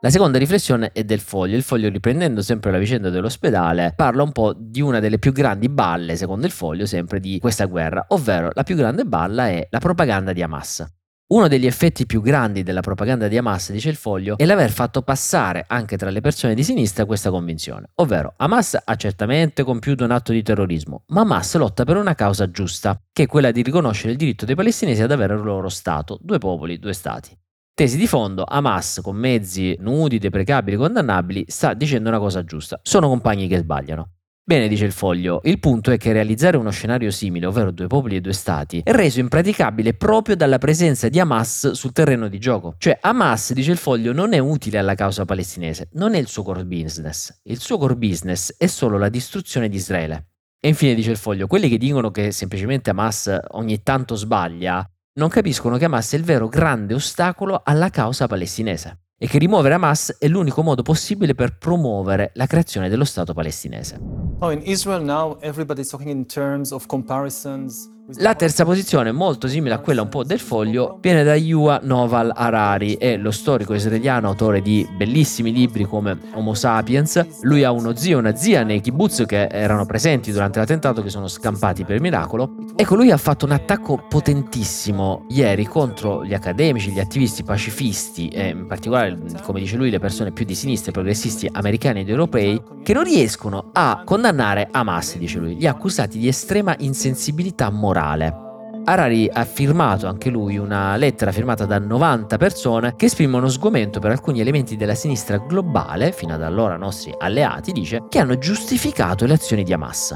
La 0.00 0.10
seconda 0.10 0.36
riflessione 0.36 0.90
è 0.92 1.02
del 1.04 1.20
foglio. 1.20 1.56
Il 1.56 1.62
foglio, 1.62 1.88
riprendendo 1.88 2.42
sempre 2.42 2.70
la 2.70 2.78
vicenda 2.78 3.08
dell'ospedale, 3.08 3.94
parla 3.96 4.22
un 4.22 4.32
po' 4.32 4.52
di 4.54 4.82
una 4.82 5.00
delle 5.00 5.18
più 5.18 5.32
grandi 5.32 5.70
balle, 5.70 6.16
secondo 6.16 6.44
il 6.44 6.52
foglio, 6.52 6.84
sempre 6.84 7.20
di 7.20 7.38
questa 7.38 7.64
guerra, 7.64 8.04
ovvero 8.08 8.50
la 8.52 8.64
più 8.64 8.76
grande 8.76 9.04
balla 9.04 9.48
è 9.48 9.66
la 9.70 9.78
propaganda 9.78 10.34
di 10.34 10.42
Hamas. 10.42 10.84
Uno 11.26 11.48
degli 11.48 11.64
effetti 11.64 12.04
più 12.04 12.20
grandi 12.20 12.62
della 12.62 12.82
propaganda 12.82 13.28
di 13.28 13.38
Hamas, 13.38 13.72
dice 13.72 13.88
il 13.88 13.96
foglio, 13.96 14.36
è 14.36 14.44
l'aver 14.44 14.70
fatto 14.70 15.00
passare 15.00 15.64
anche 15.66 15.96
tra 15.96 16.10
le 16.10 16.20
persone 16.20 16.52
di 16.52 16.62
sinistra 16.62 17.06
questa 17.06 17.30
convinzione, 17.30 17.88
ovvero 17.94 18.34
Hamas 18.36 18.78
ha 18.84 18.94
certamente 18.96 19.62
compiuto 19.62 20.04
un 20.04 20.10
atto 20.10 20.32
di 20.32 20.42
terrorismo, 20.42 21.04
ma 21.08 21.22
Hamas 21.22 21.54
lotta 21.56 21.84
per 21.84 21.96
una 21.96 22.14
causa 22.14 22.50
giusta, 22.50 23.00
che 23.10 23.22
è 23.22 23.26
quella 23.26 23.52
di 23.52 23.62
riconoscere 23.62 24.12
il 24.12 24.18
diritto 24.18 24.44
dei 24.44 24.54
palestinesi 24.54 25.00
ad 25.00 25.12
avere 25.12 25.32
il 25.32 25.42
loro 25.42 25.70
Stato, 25.70 26.18
due 26.20 26.36
popoli, 26.36 26.78
due 26.78 26.92
Stati. 26.92 27.34
Tesi 27.72 27.96
di 27.96 28.06
fondo, 28.06 28.44
Hamas 28.46 29.00
con 29.02 29.16
mezzi 29.16 29.74
nudi, 29.80 30.18
deprecabili, 30.18 30.76
condannabili, 30.76 31.46
sta 31.48 31.72
dicendo 31.72 32.10
una 32.10 32.18
cosa 32.18 32.44
giusta. 32.44 32.78
Sono 32.82 33.08
compagni 33.08 33.48
che 33.48 33.56
sbagliano. 33.56 34.10
Bene, 34.46 34.68
dice 34.68 34.84
il 34.84 34.92
foglio, 34.92 35.40
il 35.44 35.58
punto 35.58 35.90
è 35.90 35.96
che 35.96 36.12
realizzare 36.12 36.58
uno 36.58 36.68
scenario 36.68 37.10
simile, 37.10 37.46
ovvero 37.46 37.70
due 37.70 37.86
popoli 37.86 38.16
e 38.16 38.20
due 38.20 38.34
stati, 38.34 38.82
è 38.84 38.92
reso 38.92 39.18
impraticabile 39.18 39.94
proprio 39.94 40.36
dalla 40.36 40.58
presenza 40.58 41.08
di 41.08 41.18
Hamas 41.18 41.70
sul 41.70 41.92
terreno 41.92 42.28
di 42.28 42.38
gioco. 42.38 42.74
Cioè 42.76 42.98
Hamas, 43.00 43.54
dice 43.54 43.70
il 43.70 43.78
foglio, 43.78 44.12
non 44.12 44.34
è 44.34 44.38
utile 44.38 44.76
alla 44.76 44.94
causa 44.94 45.24
palestinese, 45.24 45.88
non 45.92 46.12
è 46.12 46.18
il 46.18 46.26
suo 46.26 46.42
core 46.42 46.66
business. 46.66 47.40
Il 47.44 47.58
suo 47.58 47.78
core 47.78 47.96
business 47.96 48.54
è 48.58 48.66
solo 48.66 48.98
la 48.98 49.08
distruzione 49.08 49.70
di 49.70 49.76
Israele. 49.76 50.26
E 50.60 50.68
infine 50.68 50.94
dice 50.94 51.12
il 51.12 51.16
foglio, 51.16 51.46
quelli 51.46 51.70
che 51.70 51.78
dicono 51.78 52.10
che 52.10 52.30
semplicemente 52.30 52.90
Hamas 52.90 53.34
ogni 53.52 53.82
tanto 53.82 54.14
sbaglia, 54.14 54.86
non 55.20 55.30
capiscono 55.30 55.78
che 55.78 55.86
Hamas 55.86 56.12
è 56.12 56.16
il 56.16 56.24
vero 56.24 56.48
grande 56.48 56.92
ostacolo 56.92 57.62
alla 57.64 57.88
causa 57.88 58.26
palestinese 58.26 59.03
e 59.16 59.26
che 59.26 59.38
rimuovere 59.38 59.74
Hamas 59.74 60.16
è 60.18 60.26
l'unico 60.28 60.62
modo 60.62 60.82
possibile 60.82 61.34
per 61.34 61.56
promuovere 61.56 62.32
la 62.34 62.46
creazione 62.46 62.88
dello 62.88 63.04
Stato 63.04 63.32
palestinese. 63.32 63.98
Oh, 64.40 64.50
in 64.50 64.60
Israel 64.64 65.02
now 65.02 65.38
everybody's 65.40 65.88
talking 65.88 66.10
in 66.10 66.26
terms 66.26 66.72
of 66.72 66.86
comparisons 66.86 67.92
la 68.18 68.34
terza 68.34 68.66
posizione, 68.66 69.12
molto 69.12 69.48
simile 69.48 69.74
a 69.74 69.78
quella 69.78 70.02
un 70.02 70.10
po' 70.10 70.24
del 70.24 70.38
foglio, 70.38 70.98
viene 71.00 71.22
da 71.22 71.34
Yua 71.34 71.80
Noval 71.82 72.32
Harari, 72.34 72.98
è 72.98 73.16
lo 73.16 73.30
storico 73.30 73.72
israeliano 73.72 74.28
autore 74.28 74.60
di 74.60 74.86
bellissimi 74.94 75.50
libri 75.50 75.84
come 75.84 76.18
Homo 76.34 76.52
Sapiens. 76.52 77.26
Lui 77.40 77.64
ha 77.64 77.70
uno 77.70 77.96
zio 77.96 78.16
e 78.16 78.20
una 78.20 78.36
zia 78.36 78.62
nei 78.62 78.82
kibbutz 78.82 79.24
che 79.26 79.46
erano 79.46 79.86
presenti 79.86 80.32
durante 80.32 80.58
l'attentato 80.58 81.02
che 81.02 81.08
sono 81.08 81.28
scampati 81.28 81.84
per 81.84 81.98
miracolo. 81.98 82.54
Ecco, 82.76 82.94
lui 82.94 83.10
ha 83.10 83.16
fatto 83.16 83.46
un 83.46 83.52
attacco 83.52 84.04
potentissimo 84.06 85.24
ieri 85.30 85.64
contro 85.64 86.26
gli 86.26 86.34
accademici, 86.34 86.92
gli 86.92 87.00
attivisti 87.00 87.42
pacifisti 87.42 88.28
e 88.28 88.48
in 88.48 88.66
particolare, 88.66 89.18
come 89.42 89.60
dice 89.60 89.76
lui, 89.76 89.88
le 89.88 89.98
persone 89.98 90.30
più 90.30 90.44
di 90.44 90.54
sinistra, 90.54 90.92
progressisti 90.92 91.48
americani 91.50 92.00
ed 92.00 92.10
europei, 92.10 92.62
che 92.82 92.92
non 92.92 93.04
riescono 93.04 93.70
a 93.72 94.02
condannare 94.04 94.68
Hamas, 94.70 95.16
dice 95.16 95.38
lui, 95.38 95.56
gli 95.56 95.66
accusati 95.66 96.18
di 96.18 96.28
estrema 96.28 96.74
insensibilità 96.80 97.70
morale 97.70 97.92
morale. 97.94 98.42
Harari 98.86 99.30
ha 99.32 99.44
firmato 99.44 100.08
anche 100.08 100.28
lui 100.28 100.58
una 100.58 100.96
lettera 100.96 101.32
firmata 101.32 101.64
da 101.64 101.78
90 101.78 102.36
persone 102.36 102.94
che 102.96 103.06
esprimono 103.06 103.48
sgomento 103.48 103.98
per 103.98 104.10
alcuni 104.10 104.40
elementi 104.40 104.76
della 104.76 104.94
sinistra 104.94 105.38
globale, 105.38 106.12
fino 106.12 106.34
ad 106.34 106.42
allora 106.42 106.76
nostri 106.76 107.14
alleati, 107.16 107.72
dice, 107.72 108.02
che 108.10 108.18
hanno 108.18 108.36
giustificato 108.36 109.24
le 109.24 109.34
azioni 109.34 109.62
di 109.62 109.72
Hamas. 109.72 110.14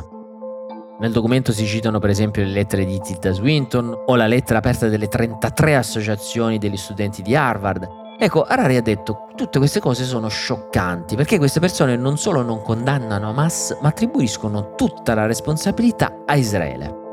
Nel 1.00 1.12
documento 1.12 1.52
si 1.52 1.64
citano 1.64 2.00
per 2.00 2.10
esempio 2.10 2.42
le 2.42 2.50
lettere 2.50 2.84
di 2.84 3.00
Tilda 3.00 3.30
Swinton 3.30 3.94
o 4.06 4.16
la 4.16 4.26
lettera 4.26 4.58
aperta 4.58 4.88
delle 4.88 5.06
33 5.06 5.76
associazioni 5.76 6.58
degli 6.58 6.76
studenti 6.76 7.22
di 7.22 7.36
Harvard. 7.36 7.88
Ecco, 8.18 8.42
Harari 8.42 8.76
ha 8.76 8.82
detto 8.82 9.28
tutte 9.36 9.58
queste 9.58 9.78
cose 9.78 10.02
sono 10.02 10.26
scioccanti 10.26 11.14
perché 11.14 11.38
queste 11.38 11.60
persone 11.60 11.96
non 11.96 12.18
solo 12.18 12.42
non 12.42 12.62
condannano 12.62 13.28
Hamas, 13.28 13.78
ma 13.80 13.88
attribuiscono 13.88 14.74
tutta 14.74 15.14
la 15.14 15.26
responsabilità 15.26 16.24
a 16.26 16.34
Israele. 16.34 17.06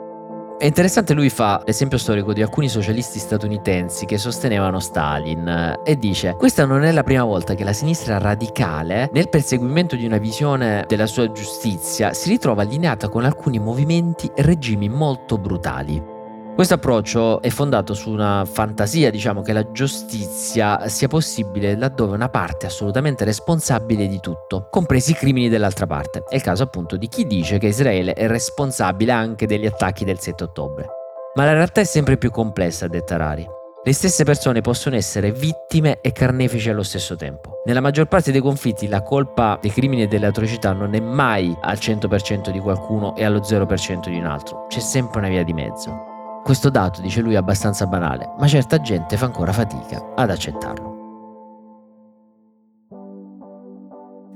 È 0.65 0.69
interessante, 0.69 1.13
lui 1.13 1.30
fa 1.30 1.62
l'esempio 1.63 1.99
storico 1.99 2.34
di 2.34 2.41
alcuni 2.41 2.67
socialisti 2.69 3.19
statunitensi 3.19 4.08
che 4.08 4.17
sostenevano 4.17 4.80
Stalin 4.80 5.82
e 5.84 5.95
dice 5.99 6.34
questa 6.34 6.65
non 6.65 6.84
è 6.84 6.91
la 6.91 7.04
prima 7.04 7.23
volta 7.23 7.54
che 7.54 7.63
la 7.63 7.71
sinistra 7.71 8.17
radicale 8.17 9.12
nel 9.13 9.30
perseguimento 9.30 9.95
di 9.95 10.08
una 10.08 10.17
visione 10.17 10.84
della 10.88 11.06
sua 11.06 11.32
giustizia 11.32 12.13
si 12.13 12.30
ritrova 12.30 12.63
allineata 12.63 13.10
con 13.10 13.25
alcuni 13.25 13.60
movimenti 13.60 14.32
e 14.34 14.41
regimi 14.41 14.89
molto 14.89 15.38
brutali. 15.38 16.14
Questo 16.55 16.75
approccio 16.75 17.41
è 17.41 17.49
fondato 17.49 17.93
su 17.93 18.09
una 18.09 18.45
fantasia, 18.49 19.11
diciamo, 19.11 19.41
che 19.41 19.51
la 19.51 19.73
giustizia 19.73 20.87
sia 20.87 21.09
possibile 21.09 21.75
laddove 21.75 22.15
una 22.15 22.29
parte 22.29 22.65
è 22.65 22.69
assolutamente 22.69 23.25
responsabile 23.25 24.07
di 24.07 24.21
tutto, 24.21 24.69
compresi 24.71 25.11
i 25.11 25.15
crimini 25.15 25.49
dell'altra 25.49 25.85
parte. 25.85 26.23
È 26.25 26.35
il 26.35 26.41
caso 26.41 26.63
appunto 26.63 26.95
di 26.95 27.09
chi 27.09 27.27
dice 27.27 27.57
che 27.57 27.67
Israele 27.67 28.13
è 28.13 28.27
responsabile 28.27 29.11
anche 29.11 29.47
degli 29.47 29.65
attacchi 29.65 30.05
del 30.05 30.17
7 30.17 30.45
ottobre. 30.45 30.87
Ma 31.33 31.43
la 31.43 31.51
realtà 31.51 31.81
è 31.81 31.83
sempre 31.83 32.17
più 32.17 32.31
complessa, 32.31 32.87
detta 32.87 33.17
Rari. 33.17 33.45
Le 33.83 33.93
stesse 33.93 34.23
persone 34.23 34.61
possono 34.61 34.95
essere 34.95 35.33
vittime 35.33 35.99
e 35.99 36.13
carnefici 36.13 36.69
allo 36.69 36.83
stesso 36.83 37.17
tempo. 37.17 37.63
Nella 37.65 37.81
maggior 37.81 38.05
parte 38.05 38.31
dei 38.31 38.39
conflitti 38.39 38.87
la 38.87 39.03
colpa 39.03 39.59
dei 39.61 39.71
crimini 39.71 40.03
e 40.03 40.07
delle 40.07 40.27
atrocità 40.27 40.71
non 40.71 40.93
è 40.93 41.01
mai 41.01 41.53
al 41.63 41.75
100% 41.75 42.49
di 42.49 42.59
qualcuno 42.59 43.13
e 43.17 43.25
allo 43.25 43.39
0% 43.39 44.07
di 44.07 44.17
un 44.17 44.25
altro, 44.25 44.67
c'è 44.69 44.79
sempre 44.79 45.19
una 45.19 45.27
via 45.27 45.43
di 45.43 45.51
mezzo. 45.51 46.13
Questo 46.45 46.69
dato, 46.69 47.01
dice 47.01 47.21
lui, 47.21 47.34
è 47.34 47.38
abbastanza 47.38 47.88
banale, 47.88 48.36
ma 48.38 48.45
certa 48.45 48.79
gente 48.79 49.17
fa 49.17 49.25
ancora 49.25 49.51
fatica 49.51 50.13
ad 50.13 50.29
accettarlo. 50.29 50.94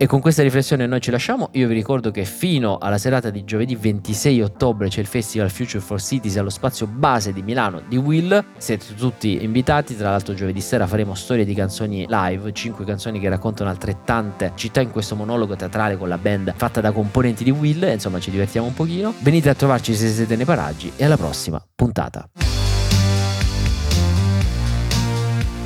E 0.01 0.05
con 0.05 0.21
questa 0.21 0.43
riflessione 0.43 0.87
noi 0.87 1.01
ci 1.01 1.11
lasciamo. 1.11 1.49
Io 1.55 1.67
vi 1.67 1.73
ricordo 1.73 2.09
che 2.09 2.23
fino 2.23 2.77
alla 2.77 2.97
serata 2.97 3.29
di 3.29 3.43
giovedì 3.43 3.75
26 3.75 4.41
ottobre 4.41 4.87
c'è 4.87 5.01
il 5.01 5.07
Festival 5.07 5.49
Future 5.49 5.83
for 5.83 6.01
Cities 6.01 6.37
allo 6.37 6.49
spazio 6.49 6.87
base 6.87 7.33
di 7.33 7.41
Milano 7.41 7.81
di 7.85 7.97
Will. 7.97 8.45
Siete 8.57 8.95
tutti 8.95 9.43
invitati. 9.43 9.97
Tra 9.97 10.11
l'altro, 10.11 10.33
giovedì 10.33 10.61
sera 10.61 10.87
faremo 10.87 11.15
storie 11.15 11.43
di 11.43 11.53
canzoni 11.53 12.05
live, 12.07 12.53
5 12.53 12.85
canzoni 12.85 13.19
che 13.19 13.27
raccontano 13.27 13.69
altrettante 13.69 14.53
città 14.55 14.79
in 14.79 14.91
questo 14.91 15.17
monologo 15.17 15.57
teatrale 15.57 15.97
con 15.97 16.07
la 16.07 16.17
band 16.17 16.53
fatta 16.55 16.79
da 16.79 16.93
componenti 16.93 17.43
di 17.43 17.51
Will. 17.51 17.83
Insomma, 17.83 18.21
ci 18.21 18.31
divertiamo 18.31 18.67
un 18.67 18.73
pochino. 18.73 19.13
Venite 19.19 19.49
a 19.49 19.53
trovarci 19.53 19.93
se 19.93 20.07
siete 20.07 20.37
nei 20.37 20.45
paraggi 20.45 20.93
e 20.95 21.03
alla 21.03 21.17
prossima 21.17 21.61
puntata. 21.75 22.25